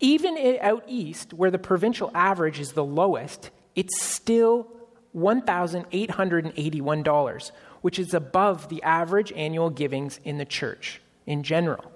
Even 0.00 0.58
out 0.60 0.84
east, 0.86 1.32
where 1.32 1.50
the 1.50 1.58
provincial 1.58 2.10
average 2.14 2.60
is 2.60 2.72
the 2.72 2.84
lowest, 2.84 3.50
it's 3.74 4.02
still 4.02 4.68
$1,881, 5.16 7.50
which 7.80 7.98
is 7.98 8.14
above 8.14 8.68
the 8.68 8.82
average 8.82 9.32
annual 9.32 9.70
givings 9.70 10.20
in 10.24 10.38
the 10.38 10.44
church 10.44 11.00
in 11.26 11.42
general. 11.42 11.90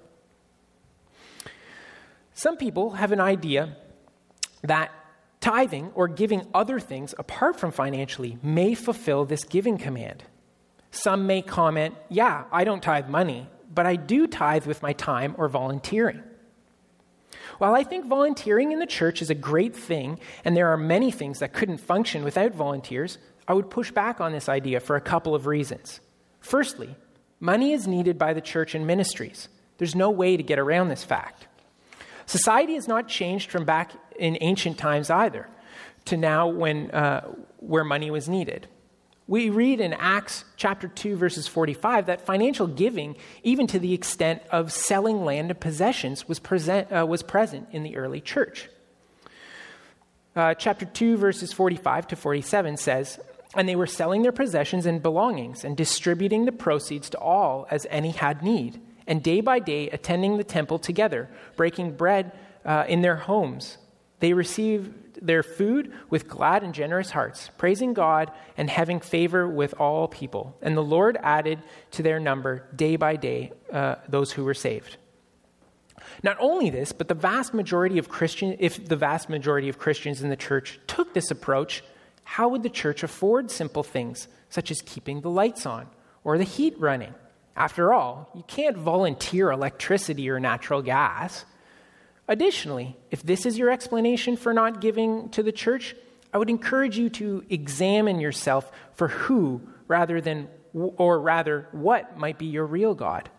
Some 2.33 2.57
people 2.57 2.91
have 2.91 3.11
an 3.11 3.21
idea 3.21 3.77
that 4.61 4.91
tithing 5.39 5.91
or 5.95 6.07
giving 6.07 6.45
other 6.53 6.79
things 6.79 7.13
apart 7.17 7.57
from 7.57 7.71
financially 7.71 8.37
may 8.41 8.73
fulfill 8.73 9.25
this 9.25 9.43
giving 9.43 9.77
command. 9.77 10.23
Some 10.91 11.27
may 11.27 11.41
comment, 11.41 11.95
Yeah, 12.09 12.45
I 12.51 12.63
don't 12.63 12.81
tithe 12.81 13.07
money, 13.07 13.47
but 13.73 13.85
I 13.85 13.95
do 13.95 14.27
tithe 14.27 14.65
with 14.65 14.81
my 14.81 14.93
time 14.93 15.35
or 15.37 15.47
volunteering. 15.47 16.23
While 17.57 17.75
I 17.75 17.83
think 17.83 18.05
volunteering 18.05 18.71
in 18.71 18.79
the 18.79 18.85
church 18.85 19.21
is 19.21 19.29
a 19.29 19.35
great 19.35 19.75
thing, 19.75 20.19
and 20.43 20.55
there 20.55 20.69
are 20.69 20.77
many 20.77 21.11
things 21.11 21.39
that 21.39 21.53
couldn't 21.53 21.77
function 21.77 22.23
without 22.23 22.53
volunteers, 22.53 23.17
I 23.47 23.53
would 23.53 23.69
push 23.69 23.91
back 23.91 24.19
on 24.19 24.31
this 24.31 24.49
idea 24.49 24.79
for 24.79 24.95
a 24.95 25.01
couple 25.01 25.35
of 25.35 25.45
reasons. 25.45 25.99
Firstly, 26.39 26.95
money 27.39 27.73
is 27.73 27.87
needed 27.87 28.17
by 28.17 28.33
the 28.33 28.41
church 28.41 28.75
and 28.75 28.85
ministries. 28.85 29.47
There's 29.77 29.95
no 29.95 30.09
way 30.09 30.37
to 30.37 30.43
get 30.43 30.59
around 30.59 30.89
this 30.89 31.03
fact. 31.03 31.47
Society 32.25 32.73
has 32.73 32.87
not 32.87 33.07
changed 33.07 33.51
from 33.51 33.65
back 33.65 33.91
in 34.17 34.37
ancient 34.41 34.77
times 34.77 35.09
either 35.09 35.47
to 36.05 36.17
now 36.17 36.47
when, 36.47 36.91
uh, 36.91 37.21
where 37.57 37.83
money 37.83 38.09
was 38.09 38.29
needed. 38.29 38.67
We 39.27 39.49
read 39.49 39.81
in 39.81 39.93
Acts 39.93 40.45
chapter 40.55 40.87
2, 40.87 41.15
verses 41.15 41.47
45, 41.47 42.05
that 42.05 42.21
financial 42.21 42.67
giving, 42.67 43.15
even 43.41 43.65
to 43.67 43.79
the 43.79 43.93
extent 43.93 44.43
of 44.51 44.71
selling 44.71 45.25
land 45.25 45.49
and 45.49 45.59
possessions, 45.59 46.27
was, 46.27 46.37
present, 46.37 46.91
uh, 46.91 47.07
was 47.07 47.23
present 47.23 47.67
in 47.71 47.81
the 47.81 47.97
early 47.97 48.21
church. 48.21 48.69
uh, 50.35 50.53
chapter 50.53 50.85
2, 50.85 51.17
verses 51.17 51.51
45 51.51 52.09
to 52.09 52.15
47 52.15 52.77
says, 52.77 53.19
And 53.55 53.67
they 53.67 53.75
were 53.75 53.87
selling 53.87 54.21
their 54.21 54.31
possessions 54.31 54.85
and 54.85 55.01
belongings 55.01 55.63
and 55.63 55.75
distributing 55.75 56.45
the 56.45 56.51
proceeds 56.51 57.09
to 57.09 57.17
all 57.17 57.65
as 57.71 57.87
any 57.89 58.11
had 58.11 58.43
need, 58.43 58.79
and 59.07 59.23
day 59.23 59.41
by 59.41 59.57
day 59.57 59.89
attending 59.89 60.37
the 60.37 60.43
temple 60.43 60.77
together, 60.77 61.29
breaking 61.55 61.95
bread 61.95 62.31
uh, 62.63 62.85
in 62.87 63.01
their 63.01 63.15
homes. 63.15 63.79
They 64.19 64.33
received 64.33 64.93
their 65.21 65.43
food 65.43 65.93
with 66.09 66.27
glad 66.27 66.63
and 66.63 66.73
generous 66.73 67.11
hearts, 67.11 67.49
praising 67.57 67.93
God 67.93 68.31
and 68.57 68.69
having 68.69 68.99
favor 68.99 69.47
with 69.47 69.73
all 69.79 70.07
people. 70.07 70.57
And 70.61 70.75
the 70.75 70.83
Lord 70.83 71.17
added 71.21 71.59
to 71.91 72.03
their 72.03 72.19
number 72.19 72.67
day 72.75 72.95
by 72.95 73.15
day 73.15 73.51
uh, 73.71 73.95
those 74.07 74.31
who 74.31 74.43
were 74.43 74.53
saved. 74.53 74.97
Not 76.23 76.37
only 76.39 76.69
this, 76.69 76.91
but 76.91 77.07
the 77.07 77.13
vast 77.13 77.53
majority 77.53 77.97
of 77.97 78.09
Christians, 78.09 78.57
if 78.59 78.85
the 78.85 78.95
vast 78.95 79.29
majority 79.29 79.69
of 79.69 79.79
Christians 79.79 80.21
in 80.21 80.29
the 80.29 80.35
church 80.35 80.79
took 80.87 81.13
this 81.13 81.31
approach, 81.31 81.83
how 82.23 82.49
would 82.49 82.63
the 82.63 82.69
church 82.69 83.03
afford 83.03 83.51
simple 83.51 83.83
things 83.83 84.27
such 84.49 84.71
as 84.71 84.81
keeping 84.81 85.21
the 85.21 85.29
lights 85.29 85.65
on 85.65 85.87
or 86.23 86.37
the 86.37 86.43
heat 86.43 86.75
running? 86.79 87.13
After 87.55 87.93
all, 87.93 88.29
you 88.35 88.43
can't 88.47 88.75
volunteer 88.75 89.51
electricity 89.51 90.29
or 90.29 90.39
natural 90.39 90.81
gas. 90.81 91.45
Additionally, 92.27 92.97
if 93.11 93.21
this 93.21 93.45
is 93.45 93.57
your 93.57 93.69
explanation 93.69 94.35
for 94.35 94.53
not 94.53 94.81
giving 94.81 95.29
to 95.29 95.43
the 95.43 95.51
church, 95.51 95.95
I 96.33 96.37
would 96.37 96.49
encourage 96.49 96.97
you 96.97 97.09
to 97.11 97.43
examine 97.49 98.19
yourself 98.19 98.71
for 98.93 99.07
who 99.07 99.61
rather 99.87 100.19
than 100.19 100.49
or 100.73 101.19
rather 101.19 101.67
what 101.71 102.17
might 102.17 102.37
be 102.37 102.47
your 102.47 102.65
real 102.65 102.95
God. 102.95 103.29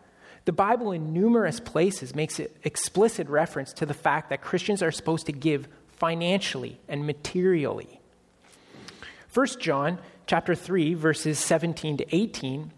The 0.47 0.53
Bible 0.53 0.93
in 0.93 1.13
numerous 1.13 1.59
places 1.59 2.15
makes 2.15 2.39
it 2.39 2.57
explicit 2.63 3.29
reference 3.29 3.73
to 3.75 3.87
the 3.87 3.95
fact 3.95 4.31
that 4.31 4.41
Christians 4.41 4.83
are 4.83 4.93
supposed 4.93 5.27
to 5.27 5.33
give 5.33 5.69
financially 5.89 6.81
and 6.89 7.05
materially. 7.05 8.01
1 9.35 9.47
John 9.61 9.99
chapter 10.27 10.55
3 10.55 10.95
verses 10.95 11.39
17 11.39 11.99
to 11.99 12.15
18 12.15 12.73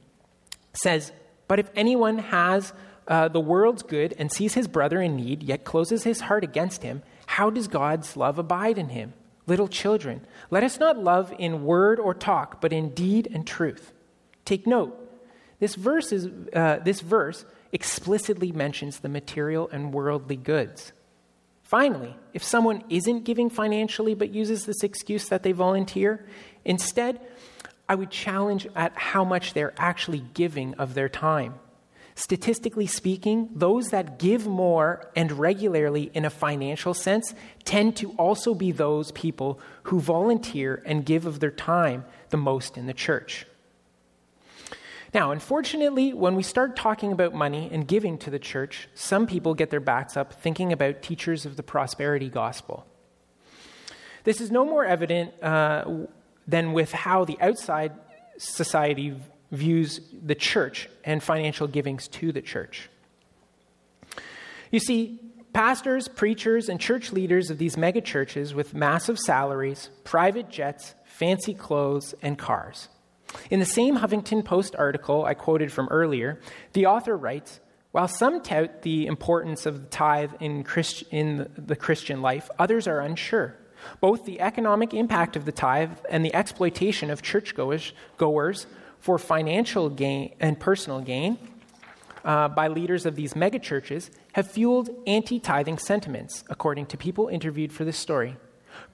says, 0.73 1.13
"But 1.47 1.59
if 1.59 1.71
anyone 1.77 2.19
has 2.19 2.73
uh, 3.09 3.29
the 3.29 3.41
world's 3.41 3.83
good 3.83 4.15
and 4.19 4.31
sees 4.31 4.55
his 4.55 4.69
brother 4.69 5.01
in 5.01 5.17
need, 5.17 5.43
yet 5.43 5.65
closes 5.65 6.05
his 6.05 6.21
heart 6.21 6.45
against 6.45 6.83
him, 6.83 7.03
how 7.27 7.51
does 7.51 7.67
God's 7.67 8.17
love 8.17 8.39
abide 8.39 8.79
in 8.79 8.91
him? 8.91 9.15
Little 9.47 9.69
children, 9.69 10.21
let 10.51 10.63
us 10.63 10.79
not 10.79 10.99
love 10.99 11.35
in 11.39 11.65
word 11.65 11.99
or 11.99 12.15
talk, 12.15 12.61
but 12.61 12.73
in 12.73 12.91
deed 12.91 13.29
and 13.33 13.47
truth." 13.47 13.93
Take 14.45 14.67
note. 14.67 14.95
This 15.59 15.75
verse, 15.75 16.13
is, 16.13 16.29
uh, 16.55 16.79
this 16.85 17.01
verse 17.01 17.45
explicitly 17.73 18.53
mentions 18.53 19.01
the 19.01 19.09
material 19.09 19.69
and 19.73 19.93
worldly 19.93 20.37
goods. 20.37 20.93
Finally, 21.63 22.17
if 22.33 22.43
someone 22.43 22.83
isn't 22.89 23.25
giving 23.25 23.51
financially 23.51 24.15
but 24.15 24.33
uses 24.33 24.65
this 24.65 24.83
excuse 24.83 25.29
that 25.29 25.43
they 25.43 25.53
volunteer, 25.53 26.25
instead, 26.65 27.21
I 27.89 27.95
would 27.95 28.11
challenge 28.11 28.67
at 28.75 28.93
how 28.97 29.25
much 29.25 29.53
they're 29.53 29.75
actually 29.77 30.25
giving 30.33 30.75
of 30.75 30.95
their 30.95 31.09
time. 31.09 31.55
Statistically 32.19 32.89
speaking, 32.89 33.49
those 33.55 33.91
that 33.91 34.19
give 34.19 34.45
more 34.45 35.09
and 35.15 35.31
regularly 35.31 36.11
in 36.15 36.25
a 36.25 36.31
financial 36.31 36.93
sense 36.93 37.33
tend 37.63 37.95
to 37.95 38.11
also 38.15 38.57
be 38.57 38.73
those 38.73 39.13
people 39.13 39.61
who 39.85 40.01
volunteer 40.01 40.83
and 40.85 41.07
give 41.07 41.27
of 41.27 41.39
their 41.39 41.53
time 41.53 42.05
the 42.31 42.37
most 42.37 42.77
in 42.77 42.87
the 42.87 42.93
church. 42.93 43.47
Now, 45.15 45.31
unfortunately, 45.31 46.13
when 46.13 46.35
we 46.35 46.43
start 46.43 46.75
talking 46.75 47.13
about 47.13 47.35
money 47.35 47.69
and 47.71 47.87
giving 47.87 48.19
to 48.19 48.31
the 48.31 48.41
church, 48.41 48.89
some 48.95 49.25
people 49.25 49.55
get 49.55 49.71
their 49.71 49.79
backs 49.79 50.17
up 50.17 50.33
thinking 50.33 50.73
about 50.73 51.03
teachers 51.03 51.47
of 51.47 51.55
the 51.55 51.63
prosperity 51.63 52.29
gospel. 52.29 52.85
This 54.25 54.41
is 54.41 54.51
no 54.51 54.65
more 54.65 54.85
evident 54.85 55.41
uh, 55.41 55.85
than 56.49 56.73
with 56.73 56.91
how 56.91 57.25
the 57.25 57.39
outside 57.41 57.93
society 58.39 59.15
views 59.51 60.01
the 60.25 60.35
church 60.35 60.89
and 61.05 61.23
financial 61.23 61.67
givings 61.67 62.09
to 62.09 62.33
the 62.33 62.43
church. 62.43 62.89
You 64.71 64.81
see, 64.81 65.19
pastors, 65.53 66.09
preachers, 66.09 66.69
and 66.69 66.79
church 66.79 67.13
leaders 67.13 67.51
of 67.51 67.59
these 67.59 67.77
megachurches 67.77 68.53
with 68.53 68.75
massive 68.75 69.19
salaries, 69.19 69.91
private 70.05 70.51
jets, 70.51 70.95
fancy 71.05 71.55
clothes, 71.55 72.15
and 72.21 72.39
cars 72.39 72.89
in 73.51 73.61
the 73.61 73.67
same 73.67 73.99
Huffington 73.99 74.45
Post 74.45 74.75
article 74.77 75.25
I 75.25 75.35
quoted 75.35 75.73
from 75.73 75.89
earlier, 75.91 76.41
the 76.73 76.87
author 76.87 77.17
writes 77.17 77.61
While 77.93 78.09
some 78.09 78.43
tout 78.43 78.83
the 78.83 79.07
importance 79.07 79.67
of 79.67 79.83
the 79.83 79.89
tithe 79.89 80.33
in, 80.41 80.65
Christ- 80.65 81.05
in 81.11 81.51
the 81.57 81.77
Christian 81.77 82.23
life, 82.23 82.51
others 82.59 82.87
are 82.87 83.01
unsure. 83.01 83.55
Both 84.01 84.25
the 84.25 84.41
economic 84.41 84.93
impact 84.93 85.37
of 85.37 85.45
the 85.45 85.53
tithe 85.53 85.99
and 86.11 86.25
the 86.25 86.35
exploitation 86.35 87.11
of 87.11 87.23
churchgoers 87.23 87.93
goers 88.17 88.67
for 89.01 89.19
financial 89.19 89.89
gain 89.89 90.35
and 90.41 90.59
personal 90.59 91.01
gain 91.01 91.39
uh, 92.25 92.49
by 92.49 92.69
leaders 92.69 93.07
of 93.07 93.17
these 93.17 93.35
megachurches 93.35 94.11
have 94.33 94.51
fueled 94.51 94.91
anti 95.07 95.39
tithing 95.39 95.79
sentiments, 95.79 96.45
according 96.49 96.87
to 96.87 96.97
people 96.97 97.29
interviewed 97.29 97.73
for 97.73 97.85
this 97.85 97.97
story. 97.97 98.37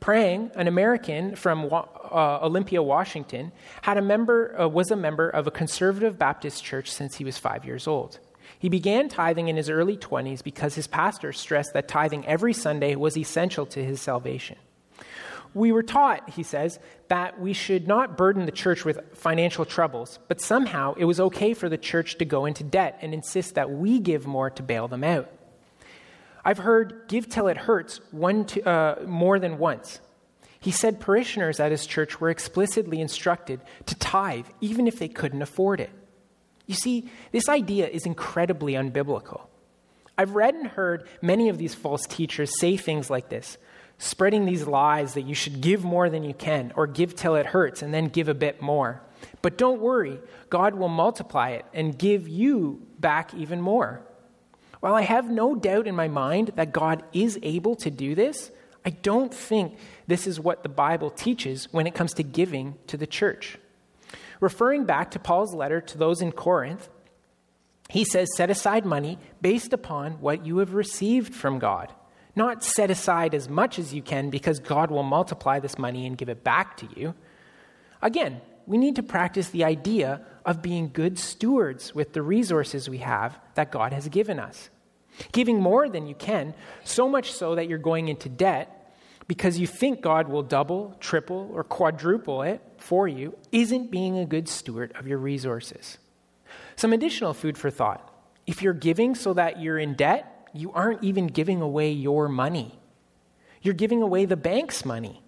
Prang, 0.01 0.51
an 0.55 0.69
American 0.69 1.35
from 1.37 1.71
uh, 1.73 2.38
Olympia, 2.43 2.83
Washington, 2.83 3.53
had 3.83 3.97
a 3.97 4.03
member, 4.03 4.59
uh, 4.59 4.69
was 4.69 4.90
a 4.90 4.97
member 4.97 5.29
of 5.29 5.47
a 5.47 5.51
conservative 5.51 6.19
Baptist 6.19 6.64
church 6.64 6.90
since 6.90 7.17
he 7.17 7.25
was 7.25 7.38
five 7.38 7.64
years 7.64 7.87
old. 7.87 8.19
He 8.59 8.69
began 8.69 9.09
tithing 9.09 9.49
in 9.49 9.57
his 9.57 9.69
early 9.69 9.97
20s 9.97 10.43
because 10.43 10.75
his 10.75 10.87
pastor 10.87 11.33
stressed 11.33 11.73
that 11.75 11.88
tithing 11.88 12.27
every 12.27 12.53
Sunday 12.53 12.95
was 12.95 13.17
essential 13.17 13.67
to 13.67 13.85
his 13.85 14.01
salvation. 14.01 14.57
We 15.55 15.71
were 15.71 15.85
taught, 15.85 16.31
he 16.31 16.43
says, 16.43 16.81
that 17.09 17.40
we 17.40 17.53
should 17.53 17.87
not 17.87 18.17
burden 18.17 18.45
the 18.45 18.53
church 18.53 18.85
with 18.85 19.01
financial 19.14 19.64
troubles, 19.64 20.19
but 20.27 20.40
somehow 20.40 20.95
it 20.99 21.05
was 21.05 21.21
okay 21.21 21.55
for 21.55 21.69
the 21.69 21.79
church 21.79 22.19
to 22.19 22.25
go 22.25 22.45
into 22.45 22.64
debt 22.64 22.99
and 23.01 23.14
insist 23.14 23.55
that 23.55 23.71
we 23.71 24.01
give 24.01 24.27
more 24.27 24.51
to 24.51 24.62
bail 24.62 24.88
them 24.88 25.05
out. 25.05 25.31
I've 26.45 26.59
heard 26.59 27.05
give 27.09 27.29
till 27.29 27.47
it 27.47 27.57
hurts 27.57 28.01
one 28.11 28.45
to, 28.47 28.69
uh, 28.69 29.03
more 29.07 29.38
than 29.38 29.59
once. 29.59 30.01
He 30.61 30.71
said 30.71 30.99
parishioners 30.99 31.61
at 31.61 31.71
his 31.71 31.87
church 31.87 32.21
were 32.21 32.31
explicitly 32.31 33.01
instructed 33.01 33.61
to 33.87 33.95
tithe 33.95 34.47
even 34.61 34.87
if 34.87 34.99
they 34.99 35.09
couldn't 35.09 35.43
afford 35.43 35.81
it. 35.81 35.90
You 36.67 36.75
see, 36.75 37.11
this 37.33 37.49
idea 37.49 37.87
is 37.87 38.07
incredibly 38.07 38.73
unbiblical. 38.73 39.43
I've 40.17 40.35
read 40.35 40.55
and 40.55 40.67
heard 40.67 41.09
many 41.21 41.49
of 41.49 41.59
these 41.59 41.75
false 41.75 42.07
teachers 42.07 42.59
say 42.59 42.77
things 42.77 43.11
like 43.11 43.29
this, 43.29 43.59
spreading 44.05 44.45
these 44.45 44.67
lies 44.67 45.14
that 45.14 45.23
you 45.23 45.35
should 45.35 45.62
give 45.62 45.83
more 45.83 46.11
than 46.11 46.23
you 46.25 46.35
can 46.35 46.73
or 46.77 46.87
give 46.87 47.14
till 47.14 47.37
it 47.37 47.47
hurts 47.47 47.81
and 47.81 47.95
then 47.95 48.07
give 48.07 48.29
a 48.29 48.35
bit 48.35 48.61
more. 48.61 49.01
But 49.40 49.57
don't 49.57 49.81
worry, 49.81 50.21
God 50.51 50.75
will 50.75 50.90
multiply 50.90 51.51
it 51.51 51.64
and 51.73 51.99
give 51.99 52.29
you 52.29 52.87
back 53.01 53.33
even 53.33 53.62
more. 53.62 54.03
While 54.81 54.95
I 54.95 55.03
have 55.03 55.31
no 55.31 55.55
doubt 55.55 55.87
in 55.87 55.97
my 55.97 56.09
mind 56.09 56.53
that 56.57 56.73
God 56.73 57.03
is 57.14 57.38
able 57.43 57.77
to 57.77 57.90
do 57.90 58.14
this, 58.14 58.51
I 58.85 58.90
don't 58.90 59.33
think 59.33 59.79
this 60.07 60.27
is 60.27 60.38
what 60.38 60.62
the 60.62 60.69
Bible 60.69 61.09
teaches 61.09 61.73
when 61.73 61.87
it 61.87 61.95
comes 61.95 62.12
to 62.14 62.23
giving 62.23 62.75
to 62.88 62.99
the 62.99 63.07
church. 63.07 63.59
Referring 64.38 64.85
back 64.85 65.12
to 65.12 65.19
Paul's 65.19 65.55
letter 65.55 65.81
to 65.81 65.97
those 65.97 66.21
in 66.21 66.33
Corinth, 66.33 66.90
he 67.88 68.05
says, 68.05 68.29
Set 68.37 68.51
aside 68.51 68.85
money 68.85 69.19
based 69.40 69.73
upon 69.73 70.21
what 70.21 70.45
you 70.45 70.59
have 70.59 70.75
received 70.75 71.35
from 71.35 71.59
God. 71.59 71.90
Not 72.37 72.64
set 72.64 72.90
aside 72.90 73.35
as 73.35 73.49
much 73.49 73.79
as 73.79 73.94
you 73.94 74.03
can 74.03 74.31
because 74.31 74.59
God 74.59 74.90
will 74.90 75.03
multiply 75.03 75.61
this 75.61 75.79
money 75.79 76.07
and 76.07 76.18
give 76.18 76.29
it 76.29 76.42
back 76.42 76.77
to 76.79 76.88
you. 76.97 77.14
Again, 78.03 78.40
we 78.66 78.79
need 78.79 78.97
to 78.97 79.03
practice 79.03 79.49
the 79.49 79.64
idea 79.64 80.20
of 80.44 80.62
being 80.62 80.90
good 80.92 81.18
stewards 81.18 81.94
with 81.94 82.12
the 82.12 82.23
resources 82.23 82.88
we 82.88 82.99
have 82.99 83.38
that 83.55 83.70
God 83.70 83.92
has 83.92 84.09
given 84.09 84.38
us. 84.38 84.68
Giving 85.33 85.61
more 85.61 85.88
than 85.88 86.07
you 86.07 86.14
can, 86.14 86.55
so 86.83 87.09
much 87.09 87.33
so 87.33 87.55
that 87.55 87.68
you're 87.68 87.79
going 87.79 88.09
into 88.09 88.29
debt 88.29 88.97
because 89.29 89.59
you 89.59 89.66
think 89.66 90.01
God 90.01 90.29
will 90.29 90.42
double, 90.42 90.97
triple, 91.01 91.51
or 91.53 91.64
quadruple 91.64 92.42
it 92.42 92.61
for 92.79 93.09
you, 93.09 93.37
isn't 93.53 93.90
being 93.90 94.18
a 94.18 94.27
good 94.27 94.49
steward 94.49 94.92
of 94.97 95.07
your 95.07 95.18
resources. 95.18 95.99
Some 96.77 96.92
additional 96.92 97.33
food 97.33 97.57
for 97.57 97.70
thought. 97.70 98.11
If 98.47 98.61
you're 98.61 98.75
giving 98.75 99.14
so 99.14 99.33
that 99.35 99.61
you're 99.61 99.79
in 99.79 99.94
debt, 99.94 100.34
you 100.55 100.73
aren't 100.73 101.03
even 101.03 101.27
giving 101.27 101.61
away 101.61 101.90
your 101.90 102.29
money. 102.29 102.79
You're 103.61 103.75
giving 103.75 104.01
away 104.03 104.25
the 104.25 104.37
bank's 104.37 104.85
money. 104.85 105.23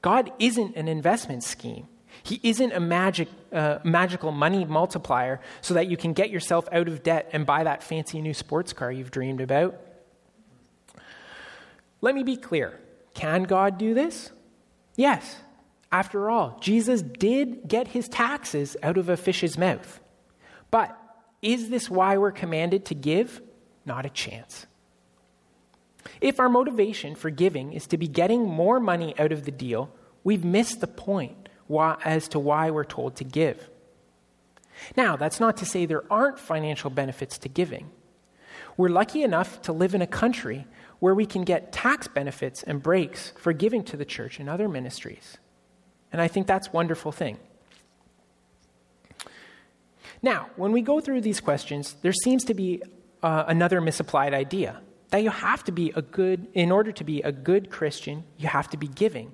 God 0.00 0.32
isn't 0.38 0.76
an 0.76 0.88
investment 0.88 1.42
scheme. 1.42 1.88
He 2.22 2.38
isn't 2.42 2.72
a 2.72 2.80
magic, 2.80 3.28
uh, 3.52 3.78
magical 3.82 4.30
money 4.30 4.64
multiplier 4.64 5.40
so 5.60 5.74
that 5.74 5.88
you 5.88 5.96
can 5.96 6.12
get 6.12 6.30
yourself 6.30 6.68
out 6.70 6.86
of 6.86 7.02
debt 7.02 7.30
and 7.32 7.44
buy 7.44 7.64
that 7.64 7.82
fancy 7.82 8.20
new 8.20 8.34
sports 8.34 8.72
car 8.72 8.92
you've 8.92 9.10
dreamed 9.10 9.40
about. 9.40 9.78
Let 12.00 12.14
me 12.14 12.22
be 12.22 12.36
clear 12.36 12.78
can 13.14 13.44
God 13.44 13.78
do 13.78 13.94
this? 13.94 14.30
Yes. 14.96 15.36
After 15.90 16.30
all, 16.30 16.56
Jesus 16.60 17.02
did 17.02 17.68
get 17.68 17.88
his 17.88 18.08
taxes 18.08 18.76
out 18.82 18.96
of 18.96 19.08
a 19.08 19.16
fish's 19.16 19.58
mouth. 19.58 20.00
But 20.70 20.98
is 21.42 21.68
this 21.68 21.90
why 21.90 22.16
we're 22.16 22.32
commanded 22.32 22.86
to 22.86 22.94
give? 22.94 23.42
Not 23.84 24.06
a 24.06 24.10
chance. 24.10 24.66
If 26.20 26.40
our 26.40 26.48
motivation 26.48 27.14
for 27.14 27.30
giving 27.30 27.72
is 27.72 27.86
to 27.88 27.98
be 27.98 28.08
getting 28.08 28.44
more 28.44 28.80
money 28.80 29.14
out 29.18 29.32
of 29.32 29.44
the 29.44 29.50
deal, 29.50 29.90
we've 30.24 30.44
missed 30.44 30.80
the 30.80 30.86
point 30.86 31.48
why, 31.66 31.96
as 32.04 32.28
to 32.28 32.38
why 32.38 32.70
we're 32.70 32.84
told 32.84 33.16
to 33.16 33.24
give. 33.24 33.68
Now, 34.96 35.16
that's 35.16 35.40
not 35.40 35.56
to 35.58 35.66
say 35.66 35.86
there 35.86 36.04
aren't 36.10 36.38
financial 36.38 36.90
benefits 36.90 37.38
to 37.38 37.48
giving. 37.48 37.90
We're 38.76 38.88
lucky 38.88 39.22
enough 39.22 39.62
to 39.62 39.72
live 39.72 39.94
in 39.94 40.02
a 40.02 40.06
country 40.06 40.66
where 40.98 41.14
we 41.14 41.26
can 41.26 41.42
get 41.42 41.72
tax 41.72 42.08
benefits 42.08 42.62
and 42.62 42.82
breaks 42.82 43.32
for 43.36 43.52
giving 43.52 43.84
to 43.84 43.96
the 43.96 44.04
church 44.04 44.38
and 44.38 44.48
other 44.48 44.68
ministries. 44.68 45.36
And 46.12 46.20
I 46.20 46.28
think 46.28 46.46
that's 46.46 46.68
a 46.68 46.72
wonderful 46.72 47.12
thing. 47.12 47.38
Now, 50.22 50.50
when 50.56 50.72
we 50.72 50.82
go 50.82 51.00
through 51.00 51.22
these 51.22 51.40
questions, 51.40 51.96
there 52.02 52.12
seems 52.12 52.44
to 52.44 52.54
be 52.54 52.82
uh, 53.22 53.44
another 53.46 53.80
misapplied 53.80 54.34
idea 54.34 54.80
that 55.10 55.22
you 55.22 55.30
have 55.30 55.62
to 55.64 55.72
be 55.72 55.92
a 55.94 56.02
good, 56.02 56.48
in 56.54 56.72
order 56.72 56.90
to 56.90 57.04
be 57.04 57.20
a 57.20 57.30
good 57.30 57.70
Christian, 57.70 58.24
you 58.38 58.48
have 58.48 58.68
to 58.70 58.78
be 58.78 58.88
giving. 58.88 59.30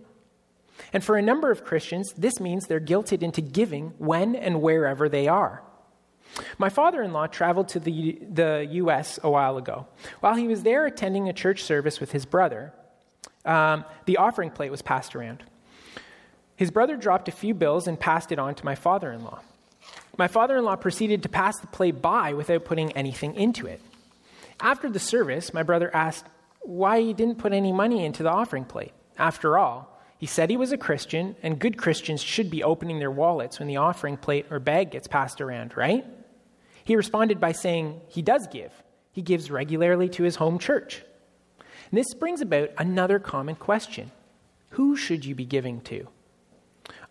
And 0.93 1.05
for 1.05 1.17
a 1.17 1.23
number 1.23 1.53
of 1.53 1.65
Christians, 1.65 2.13
this 2.17 2.41
means 2.41 2.67
they're 2.67 2.81
guilted 2.81 3.23
into 3.23 3.41
giving 3.41 3.95
when 3.99 4.35
and 4.35 4.61
wherever 4.61 5.09
they 5.09 5.29
are. 5.29 5.63
My 6.59 6.69
father 6.69 7.01
in 7.03 7.13
law 7.13 7.27
traveled 7.27 7.69
to 7.71 7.81
the, 7.81 8.19
the 8.29 8.67
U.S. 8.73 9.19
a 9.23 9.31
while 9.31 9.57
ago. 9.57 9.87
While 10.21 10.35
he 10.35 10.49
was 10.49 10.63
there 10.63 10.85
attending 10.85 11.29
a 11.29 11.33
church 11.33 11.63
service 11.63 12.01
with 12.01 12.13
his 12.13 12.27
brother, 12.27 12.73
um, 13.45 13.85
the 14.05 14.17
offering 14.17 14.51
plate 14.51 14.71
was 14.71 14.83
passed 14.83 15.15
around. 15.17 15.45
His 16.57 16.71
brother 16.73 16.97
dropped 16.97 17.29
a 17.29 17.33
few 17.33 17.55
bills 17.55 17.87
and 17.87 17.99
passed 17.99 18.33
it 18.33 18.39
on 18.39 18.55
to 18.57 18.65
my 18.65 18.75
father 18.75 19.13
in 19.13 19.23
law. 19.23 19.41
My 20.19 20.27
father 20.27 20.57
in 20.59 20.65
law 20.65 20.77
proceeded 20.77 21.23
to 21.23 21.29
pass 21.29 21.59
the 21.61 21.69
plate 21.69 22.03
by 22.03 22.35
without 22.35 22.65
putting 22.65 22.93
anything 22.93 23.37
into 23.37 23.67
it. 23.67 23.81
After 24.61 24.91
the 24.91 24.99
service, 24.99 25.55
my 25.55 25.63
brother 25.63 25.95
asked 25.95 26.27
why 26.63 27.01
he 27.01 27.15
didn't 27.15 27.39
put 27.39 27.53
any 27.53 27.73
money 27.73 28.05
into 28.05 28.25
the 28.25 28.31
offering 28.31 28.65
plate. 28.65 28.93
After 29.17 29.57
all, 29.57 29.97
he 30.19 30.27
said 30.27 30.51
he 30.51 30.57
was 30.57 30.73
a 30.73 30.77
Christian, 30.77 31.37
and 31.45 31.61
good 31.61 31.79
Christians 31.79 32.21
should 32.21 32.51
be 32.51 32.65
opening 32.65 32.99
their 32.99 33.11
wallets 33.11 33.61
when 33.61 33.69
the 33.69 33.77
offering 33.77 34.17
plate 34.17 34.47
or 34.51 34.59
bag 34.59 34.91
gets 34.91 35.07
passed 35.07 35.41
around, 35.41 35.77
right? 35.77 36.05
He 36.83 36.97
responded 36.97 37.39
by 37.39 37.53
saying 37.53 38.01
he 38.09 38.21
does 38.21 38.49
give. 38.49 38.73
He 39.13 39.23
gives 39.23 39.53
regularly 39.53 40.09
to 40.11 40.25
his 40.25 40.37
home 40.37 40.59
church. 40.59 41.05
And 41.91 41.99
this 41.99 42.13
brings 42.15 42.41
about 42.41 42.71
another 42.77 43.21
common 43.21 43.55
question 43.55 44.11
Who 44.71 44.97
should 44.97 45.25
you 45.25 45.37
be 45.37 45.45
giving 45.45 45.81
to? 45.83 46.09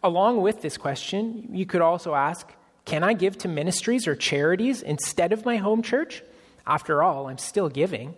Along 0.03 0.41
with 0.41 0.61
this 0.61 0.77
question, 0.77 1.49
you 1.53 1.65
could 1.65 1.81
also 1.81 2.13
ask 2.13 2.51
Can 2.87 3.03
I 3.03 3.13
give 3.13 3.37
to 3.39 3.47
ministries 3.47 4.07
or 4.07 4.15
charities 4.15 4.81
instead 4.81 5.31
of 5.31 5.45
my 5.45 5.57
home 5.57 5.83
church? 5.83 6.23
After 6.65 7.03
all, 7.03 7.27
I'm 7.27 7.37
still 7.37 7.69
giving. 7.69 8.15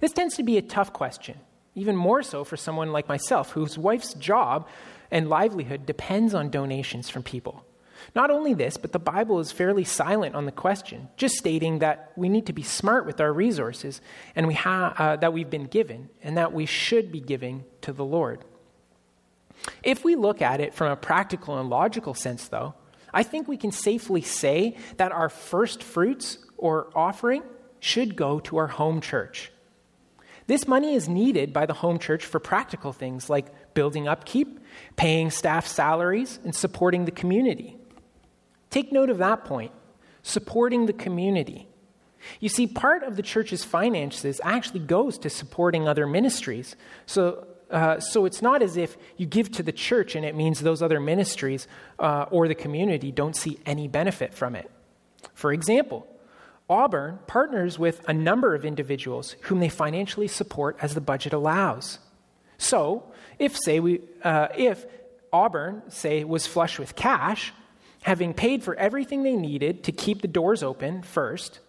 This 0.00 0.12
tends 0.12 0.36
to 0.36 0.42
be 0.42 0.56
a 0.56 0.62
tough 0.62 0.94
question 0.94 1.40
even 1.76 1.94
more 1.94 2.22
so 2.22 2.42
for 2.42 2.56
someone 2.56 2.90
like 2.90 3.06
myself, 3.08 3.50
whose 3.52 3.78
wife's 3.78 4.14
job 4.14 4.66
and 5.10 5.28
livelihood 5.28 5.86
depends 5.86 6.34
on 6.34 6.50
donations 6.50 7.08
from 7.08 7.22
people. 7.22 7.64
Not 8.14 8.30
only 8.30 8.54
this, 8.54 8.76
but 8.76 8.92
the 8.92 8.98
Bible 8.98 9.38
is 9.40 9.52
fairly 9.52 9.84
silent 9.84 10.34
on 10.34 10.46
the 10.46 10.52
question, 10.52 11.08
just 11.16 11.36
stating 11.36 11.78
that 11.80 12.12
we 12.16 12.28
need 12.28 12.46
to 12.46 12.52
be 12.52 12.62
smart 12.62 13.06
with 13.06 13.20
our 13.20 13.32
resources 13.32 14.00
and 14.34 14.46
we 14.46 14.54
ha- 14.54 14.94
uh, 14.96 15.16
that 15.16 15.32
we've 15.32 15.50
been 15.50 15.66
given 15.66 16.08
and 16.22 16.36
that 16.36 16.52
we 16.52 16.66
should 16.66 17.12
be 17.12 17.20
giving 17.20 17.64
to 17.82 17.92
the 17.92 18.04
Lord. 18.04 18.44
If 19.82 20.02
we 20.04 20.14
look 20.14 20.40
at 20.40 20.60
it 20.60 20.74
from 20.74 20.90
a 20.90 20.96
practical 20.96 21.58
and 21.58 21.68
logical 21.68 22.14
sense, 22.14 22.48
though, 22.48 22.74
I 23.16 23.22
think 23.22 23.48
we 23.48 23.56
can 23.56 23.72
safely 23.72 24.20
say 24.20 24.76
that 24.98 25.10
our 25.10 25.30
first 25.30 25.82
fruits 25.82 26.36
or 26.58 26.90
offering 26.94 27.42
should 27.80 28.14
go 28.14 28.40
to 28.40 28.58
our 28.58 28.66
home 28.66 29.00
church. 29.00 29.50
This 30.48 30.68
money 30.68 30.94
is 30.94 31.08
needed 31.08 31.54
by 31.54 31.64
the 31.64 31.72
home 31.72 31.98
church 31.98 32.26
for 32.26 32.38
practical 32.38 32.92
things 32.92 33.30
like 33.30 33.46
building 33.72 34.06
upkeep, 34.06 34.60
paying 34.96 35.30
staff 35.30 35.66
salaries, 35.66 36.38
and 36.44 36.54
supporting 36.54 37.06
the 37.06 37.10
community. 37.10 37.78
Take 38.68 38.92
note 38.92 39.08
of 39.08 39.16
that 39.18 39.46
point 39.46 39.72
supporting 40.22 40.84
the 40.84 40.92
community. 40.92 41.68
You 42.40 42.50
see, 42.50 42.66
part 42.66 43.02
of 43.02 43.16
the 43.16 43.22
church's 43.22 43.64
finances 43.64 44.42
actually 44.44 44.80
goes 44.80 45.16
to 45.18 45.30
supporting 45.30 45.88
other 45.88 46.06
ministries. 46.06 46.76
So, 47.06 47.46
uh, 47.70 47.98
so 47.98 48.24
it's 48.24 48.42
not 48.42 48.62
as 48.62 48.76
if 48.76 48.96
you 49.16 49.26
give 49.26 49.50
to 49.52 49.62
the 49.62 49.72
church 49.72 50.14
and 50.14 50.24
it 50.24 50.36
means 50.36 50.60
those 50.60 50.82
other 50.82 51.00
ministries 51.00 51.66
uh, 51.98 52.26
or 52.30 52.46
the 52.48 52.54
community 52.54 53.10
don't 53.10 53.34
see 53.34 53.58
any 53.66 53.88
benefit 53.88 54.32
from 54.32 54.54
it. 54.54 54.70
For 55.34 55.52
example, 55.52 56.06
Auburn 56.68 57.18
partners 57.26 57.78
with 57.78 58.06
a 58.08 58.12
number 58.12 58.54
of 58.54 58.64
individuals 58.64 59.36
whom 59.42 59.60
they 59.60 59.68
financially 59.68 60.28
support 60.28 60.76
as 60.80 60.94
the 60.94 61.00
budget 61.00 61.32
allows. 61.32 61.98
So, 62.58 63.04
if 63.38 63.56
say 63.56 63.80
we, 63.80 64.00
uh, 64.22 64.48
if 64.56 64.86
Auburn 65.32 65.82
say 65.88 66.24
was 66.24 66.46
flush 66.46 66.78
with 66.78 66.96
cash, 66.96 67.52
having 68.02 68.32
paid 68.32 68.62
for 68.62 68.74
everything 68.76 69.22
they 69.22 69.36
needed 69.36 69.84
to 69.84 69.92
keep 69.92 70.22
the 70.22 70.28
doors 70.28 70.62
open 70.62 71.02
first, 71.02 71.60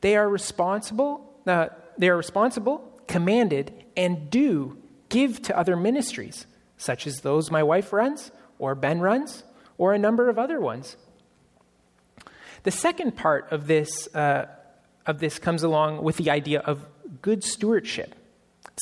they 0.00 0.16
are 0.16 0.28
responsible. 0.28 1.26
Uh, 1.46 1.68
they 1.98 2.08
are 2.08 2.16
responsible, 2.16 3.02
commanded, 3.06 3.72
and 3.96 4.30
do 4.30 4.79
give 5.10 5.42
to 5.42 5.58
other 5.58 5.76
ministries, 5.76 6.46
such 6.78 7.06
as 7.06 7.20
those 7.20 7.50
my 7.50 7.62
wife 7.62 7.92
runs, 7.92 8.30
or 8.58 8.74
Ben 8.74 9.00
runs, 9.00 9.44
or 9.76 9.92
a 9.92 9.98
number 9.98 10.30
of 10.30 10.38
other 10.38 10.58
ones. 10.58 10.96
The 12.62 12.70
second 12.70 13.16
part 13.16 13.50
of 13.52 13.66
this, 13.66 14.08
uh, 14.14 14.46
of 15.06 15.18
this 15.18 15.38
comes 15.38 15.62
along 15.62 16.02
with 16.02 16.16
the 16.16 16.30
idea 16.30 16.60
of 16.60 16.86
good 17.22 17.44
stewardship. 17.44 18.14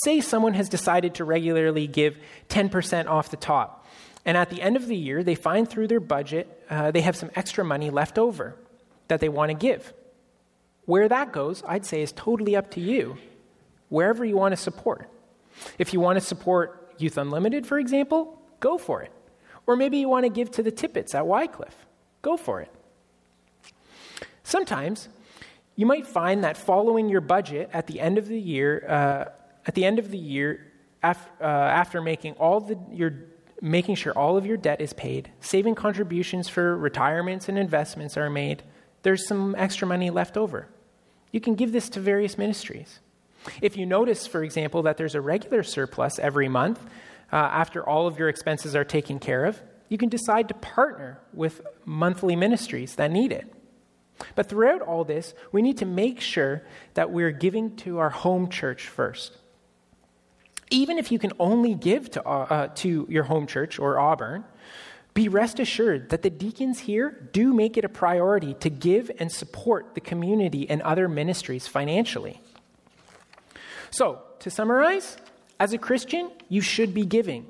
Say 0.04 0.20
someone 0.20 0.54
has 0.54 0.68
decided 0.68 1.14
to 1.14 1.24
regularly 1.24 1.86
give 1.86 2.16
10% 2.48 3.08
off 3.08 3.30
the 3.30 3.36
top, 3.36 3.86
and 4.24 4.36
at 4.36 4.50
the 4.50 4.60
end 4.60 4.76
of 4.76 4.86
the 4.86 4.96
year, 4.96 5.22
they 5.22 5.34
find 5.34 5.68
through 5.68 5.88
their 5.88 6.00
budget 6.00 6.64
uh, 6.68 6.90
they 6.90 7.00
have 7.00 7.16
some 7.16 7.30
extra 7.34 7.64
money 7.64 7.90
left 7.90 8.18
over 8.18 8.54
that 9.08 9.20
they 9.20 9.28
want 9.28 9.50
to 9.50 9.54
give. 9.54 9.92
Where 10.84 11.08
that 11.08 11.32
goes, 11.32 11.62
I'd 11.66 11.86
say, 11.86 12.02
is 12.02 12.12
totally 12.12 12.56
up 12.56 12.70
to 12.72 12.80
you, 12.80 13.18
wherever 13.88 14.24
you 14.24 14.36
want 14.36 14.52
to 14.52 14.56
support. 14.56 15.08
If 15.78 15.92
you 15.92 16.00
want 16.00 16.18
to 16.18 16.24
support 16.24 16.94
Youth 16.98 17.16
Unlimited, 17.16 17.66
for 17.66 17.78
example, 17.78 18.40
go 18.60 18.78
for 18.78 19.02
it. 19.02 19.12
Or 19.66 19.76
maybe 19.76 19.98
you 19.98 20.08
want 20.08 20.24
to 20.24 20.30
give 20.30 20.50
to 20.52 20.62
the 20.62 20.70
Tippets 20.70 21.14
at 21.14 21.26
Wycliffe, 21.26 21.86
go 22.22 22.36
for 22.36 22.60
it. 22.60 22.72
Sometimes 24.42 25.08
you 25.76 25.86
might 25.86 26.06
find 26.06 26.42
that 26.42 26.56
following 26.56 27.08
your 27.08 27.20
budget 27.20 27.70
at 27.72 27.86
the 27.86 28.00
end 28.00 28.18
of 28.18 28.26
the 28.26 28.38
year, 28.38 28.84
uh, 28.88 29.24
at 29.66 29.74
the 29.74 29.84
end 29.84 29.98
of 29.98 30.10
the 30.10 30.18
year, 30.18 30.72
af- 31.02 31.30
uh, 31.40 31.44
after 31.44 32.00
making 32.00 32.34
all 32.34 32.60
the 32.60 32.78
your 32.90 33.12
making 33.60 33.96
sure 33.96 34.12
all 34.16 34.36
of 34.36 34.46
your 34.46 34.56
debt 34.56 34.80
is 34.80 34.92
paid, 34.92 35.30
saving 35.40 35.74
contributions 35.74 36.48
for 36.48 36.76
retirements 36.76 37.48
and 37.48 37.58
investments 37.58 38.16
are 38.16 38.30
made, 38.30 38.62
there's 39.02 39.26
some 39.26 39.54
extra 39.58 39.86
money 39.86 40.10
left 40.10 40.36
over. 40.36 40.68
You 41.32 41.40
can 41.40 41.54
give 41.54 41.72
this 41.72 41.88
to 41.90 42.00
various 42.00 42.38
ministries. 42.38 43.00
If 43.62 43.76
you 43.76 43.86
notice, 43.86 44.26
for 44.26 44.42
example, 44.42 44.82
that 44.82 44.96
there's 44.96 45.14
a 45.14 45.20
regular 45.20 45.62
surplus 45.62 46.18
every 46.18 46.48
month 46.48 46.80
uh, 47.32 47.36
after 47.36 47.86
all 47.86 48.06
of 48.06 48.18
your 48.18 48.28
expenses 48.28 48.74
are 48.74 48.84
taken 48.84 49.18
care 49.18 49.44
of, 49.44 49.60
you 49.88 49.98
can 49.98 50.08
decide 50.08 50.48
to 50.48 50.54
partner 50.54 51.20
with 51.32 51.60
monthly 51.84 52.36
ministries 52.36 52.96
that 52.96 53.10
need 53.10 53.32
it. 53.32 53.52
But 54.34 54.48
throughout 54.48 54.82
all 54.82 55.04
this, 55.04 55.34
we 55.52 55.62
need 55.62 55.78
to 55.78 55.86
make 55.86 56.20
sure 56.20 56.62
that 56.94 57.10
we're 57.10 57.30
giving 57.30 57.76
to 57.76 57.98
our 57.98 58.10
home 58.10 58.48
church 58.48 58.86
first. 58.88 59.36
Even 60.70 60.98
if 60.98 61.10
you 61.10 61.18
can 61.18 61.32
only 61.38 61.74
give 61.74 62.10
to, 62.10 62.26
uh, 62.26 62.46
uh, 62.50 62.66
to 62.76 63.06
your 63.08 63.24
home 63.24 63.46
church 63.46 63.78
or 63.78 63.98
Auburn, 63.98 64.44
be 65.14 65.28
rest 65.28 65.58
assured 65.58 66.10
that 66.10 66.22
the 66.22 66.30
deacons 66.30 66.80
here 66.80 67.28
do 67.32 67.54
make 67.54 67.76
it 67.76 67.84
a 67.84 67.88
priority 67.88 68.54
to 68.54 68.70
give 68.70 69.10
and 69.18 69.32
support 69.32 69.94
the 69.94 70.00
community 70.00 70.68
and 70.68 70.82
other 70.82 71.08
ministries 71.08 71.66
financially. 71.66 72.40
So, 73.90 74.22
to 74.40 74.50
summarize, 74.50 75.16
as 75.60 75.72
a 75.72 75.78
Christian, 75.78 76.30
you 76.48 76.60
should 76.60 76.94
be 76.94 77.04
giving. 77.04 77.46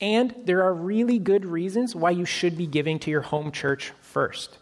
And 0.00 0.34
there 0.44 0.62
are 0.62 0.74
really 0.74 1.18
good 1.18 1.44
reasons 1.44 1.94
why 1.94 2.10
you 2.10 2.24
should 2.24 2.56
be 2.56 2.66
giving 2.66 2.98
to 3.00 3.10
your 3.10 3.22
home 3.22 3.50
church 3.50 3.92
first. 4.00 4.58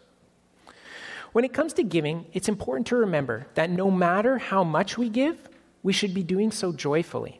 When 1.33 1.45
it 1.45 1.53
comes 1.53 1.73
to 1.73 1.83
giving, 1.83 2.25
it's 2.33 2.49
important 2.49 2.87
to 2.87 2.95
remember 2.95 3.47
that 3.53 3.69
no 3.69 3.91
matter 3.91 4.37
how 4.37 4.63
much 4.63 4.97
we 4.97 5.09
give, 5.09 5.37
we 5.83 5.93
should 5.93 6.13
be 6.13 6.23
doing 6.23 6.51
so 6.51 6.71
joyfully. 6.71 7.39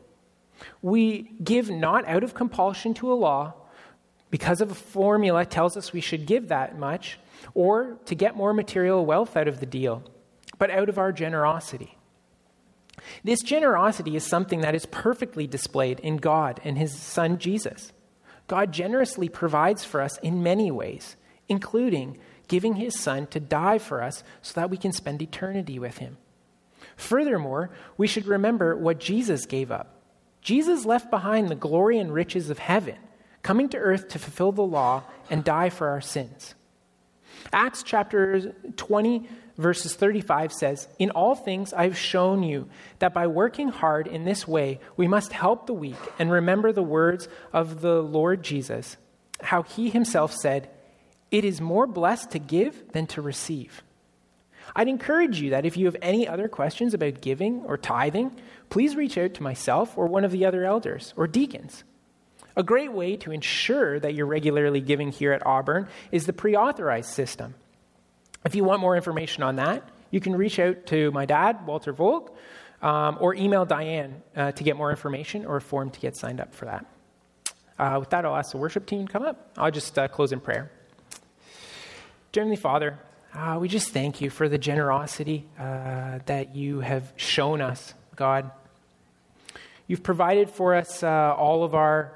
We 0.82 1.32
give 1.42 1.70
not 1.70 2.06
out 2.06 2.22
of 2.22 2.34
compulsion 2.34 2.94
to 2.94 3.12
a 3.12 3.14
law 3.14 3.54
because 4.30 4.60
of 4.60 4.70
a 4.70 4.74
formula 4.74 5.44
tells 5.44 5.76
us 5.76 5.92
we 5.92 6.00
should 6.00 6.26
give 6.26 6.48
that 6.48 6.78
much 6.78 7.18
or 7.54 7.98
to 8.04 8.14
get 8.14 8.36
more 8.36 8.52
material 8.52 9.04
wealth 9.04 9.36
out 9.36 9.48
of 9.48 9.60
the 9.60 9.66
deal, 9.66 10.02
but 10.58 10.70
out 10.70 10.88
of 10.88 10.98
our 10.98 11.12
generosity. 11.12 11.97
This 13.24 13.42
generosity 13.42 14.16
is 14.16 14.24
something 14.24 14.60
that 14.60 14.74
is 14.74 14.86
perfectly 14.86 15.46
displayed 15.46 16.00
in 16.00 16.16
God 16.16 16.60
and 16.64 16.78
His 16.78 16.92
Son 16.92 17.38
Jesus. 17.38 17.92
God 18.48 18.72
generously 18.72 19.28
provides 19.28 19.84
for 19.84 20.00
us 20.00 20.18
in 20.18 20.42
many 20.42 20.70
ways, 20.70 21.16
including 21.48 22.18
giving 22.48 22.74
his 22.74 22.98
son 22.98 23.26
to 23.28 23.38
die 23.38 23.78
for 23.78 24.02
us 24.02 24.24
so 24.42 24.58
that 24.58 24.70
we 24.70 24.76
can 24.76 24.92
spend 24.92 25.22
eternity 25.22 25.78
with 25.78 25.98
him. 25.98 26.16
Furthermore, 26.96 27.70
we 27.96 28.08
should 28.08 28.26
remember 28.26 28.74
what 28.74 28.98
Jesus 28.98 29.46
gave 29.46 29.70
up. 29.70 30.02
Jesus 30.40 30.84
left 30.84 31.10
behind 31.10 31.48
the 31.48 31.54
glory 31.54 31.98
and 31.98 32.12
riches 32.12 32.50
of 32.50 32.58
heaven, 32.58 32.96
coming 33.42 33.68
to 33.68 33.76
earth 33.76 34.08
to 34.08 34.18
fulfill 34.18 34.52
the 34.52 34.62
law 34.62 35.04
and 35.30 35.44
die 35.44 35.68
for 35.68 35.88
our 35.88 36.00
sins. 36.00 36.54
Acts 37.52 37.82
chapter 37.82 38.52
20, 38.76 39.28
verses 39.58 39.94
35 39.94 40.52
says, 40.52 40.88
In 40.98 41.10
all 41.10 41.34
things 41.34 41.72
I 41.72 41.82
have 41.82 41.98
shown 41.98 42.42
you 42.42 42.68
that 43.00 43.12
by 43.12 43.26
working 43.26 43.68
hard 43.68 44.06
in 44.06 44.24
this 44.24 44.48
way, 44.48 44.80
we 44.96 45.06
must 45.08 45.32
help 45.32 45.66
the 45.66 45.74
weak 45.74 45.98
and 46.18 46.30
remember 46.30 46.72
the 46.72 46.82
words 46.82 47.28
of 47.52 47.82
the 47.82 48.00
Lord 48.00 48.42
Jesus, 48.42 48.96
how 49.42 49.62
he 49.62 49.90
himself 49.90 50.32
said, 50.32 50.70
It 51.30 51.44
is 51.44 51.60
more 51.60 51.86
blessed 51.86 52.30
to 52.30 52.38
give 52.38 52.92
than 52.92 53.06
to 53.08 53.20
receive. 53.20 53.82
I'd 54.76 54.88
encourage 54.88 55.40
you 55.40 55.50
that 55.50 55.66
if 55.66 55.76
you 55.76 55.86
have 55.86 55.96
any 56.00 56.28
other 56.28 56.48
questions 56.48 56.94
about 56.94 57.20
giving 57.20 57.62
or 57.62 57.76
tithing, 57.76 58.36
please 58.70 58.96
reach 58.96 59.18
out 59.18 59.34
to 59.34 59.42
myself 59.42 59.96
or 59.96 60.06
one 60.06 60.24
of 60.24 60.30
the 60.30 60.44
other 60.44 60.64
elders 60.64 61.14
or 61.16 61.26
deacons. 61.26 61.84
A 62.54 62.62
great 62.62 62.92
way 62.92 63.16
to 63.18 63.32
ensure 63.32 63.98
that 64.00 64.14
you're 64.14 64.26
regularly 64.26 64.80
giving 64.80 65.10
here 65.10 65.32
at 65.32 65.46
Auburn 65.46 65.88
is 66.12 66.26
the 66.26 66.32
pre 66.32 66.56
authorized 66.56 67.10
system. 67.10 67.54
If 68.48 68.54
you 68.54 68.64
want 68.64 68.80
more 68.80 68.96
information 68.96 69.42
on 69.42 69.56
that, 69.56 69.86
you 70.10 70.20
can 70.20 70.34
reach 70.34 70.58
out 70.58 70.86
to 70.86 71.10
my 71.10 71.26
dad, 71.26 71.66
Walter 71.66 71.92
Volk, 71.92 72.34
um, 72.80 73.18
or 73.20 73.34
email 73.34 73.66
Diane 73.66 74.22
uh, 74.34 74.52
to 74.52 74.64
get 74.64 74.74
more 74.74 74.88
information 74.88 75.44
or 75.44 75.58
a 75.58 75.60
form 75.60 75.90
to 75.90 76.00
get 76.00 76.16
signed 76.16 76.40
up 76.40 76.54
for 76.54 76.64
that. 76.64 76.86
Uh, 77.78 77.98
with 78.00 78.08
that, 78.08 78.24
I'll 78.24 78.34
ask 78.34 78.52
the 78.52 78.56
worship 78.56 78.86
team 78.86 79.06
to 79.06 79.12
come 79.12 79.22
up. 79.22 79.50
I'll 79.58 79.70
just 79.70 79.98
uh, 79.98 80.08
close 80.08 80.32
in 80.32 80.40
prayer. 80.40 80.70
Dear 82.32 82.56
Father, 82.56 82.98
uh, 83.34 83.58
we 83.60 83.68
just 83.68 83.90
thank 83.90 84.22
you 84.22 84.30
for 84.30 84.48
the 84.48 84.56
generosity 84.56 85.44
uh, 85.58 86.20
that 86.24 86.56
you 86.56 86.80
have 86.80 87.12
shown 87.16 87.60
us, 87.60 87.92
God. 88.16 88.50
You've 89.86 90.02
provided 90.02 90.48
for 90.48 90.74
us 90.74 91.02
uh, 91.02 91.34
all 91.36 91.64
of 91.64 91.74
our 91.74 92.14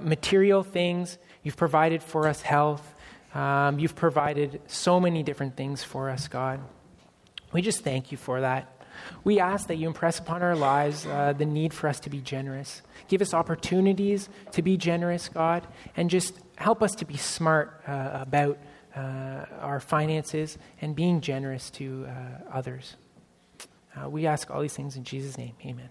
material 0.00 0.62
things, 0.62 1.18
you've 1.42 1.56
provided 1.56 2.00
for 2.00 2.28
us 2.28 2.42
health, 2.42 2.93
um, 3.34 3.78
you've 3.78 3.96
provided 3.96 4.60
so 4.66 5.00
many 5.00 5.22
different 5.22 5.56
things 5.56 5.82
for 5.82 6.08
us, 6.08 6.28
God. 6.28 6.60
We 7.52 7.62
just 7.62 7.82
thank 7.82 8.12
you 8.12 8.18
for 8.18 8.40
that. 8.40 8.70
We 9.24 9.40
ask 9.40 9.66
that 9.68 9.76
you 9.76 9.88
impress 9.88 10.18
upon 10.18 10.42
our 10.42 10.54
lives 10.54 11.04
uh, 11.06 11.32
the 11.36 11.44
need 11.44 11.74
for 11.74 11.88
us 11.88 11.98
to 12.00 12.10
be 12.10 12.20
generous. 12.20 12.82
Give 13.08 13.20
us 13.20 13.34
opportunities 13.34 14.28
to 14.52 14.62
be 14.62 14.76
generous, 14.76 15.28
God, 15.28 15.66
and 15.96 16.08
just 16.08 16.38
help 16.56 16.82
us 16.82 16.92
to 16.96 17.04
be 17.04 17.16
smart 17.16 17.82
uh, 17.86 18.10
about 18.12 18.58
uh, 18.96 19.46
our 19.60 19.80
finances 19.80 20.56
and 20.80 20.94
being 20.94 21.20
generous 21.20 21.70
to 21.70 22.06
uh, 22.08 22.52
others. 22.52 22.96
Uh, 23.96 24.08
we 24.08 24.26
ask 24.26 24.50
all 24.50 24.60
these 24.60 24.74
things 24.74 24.96
in 24.96 25.04
Jesus' 25.04 25.36
name. 25.36 25.54
Amen. 25.64 25.90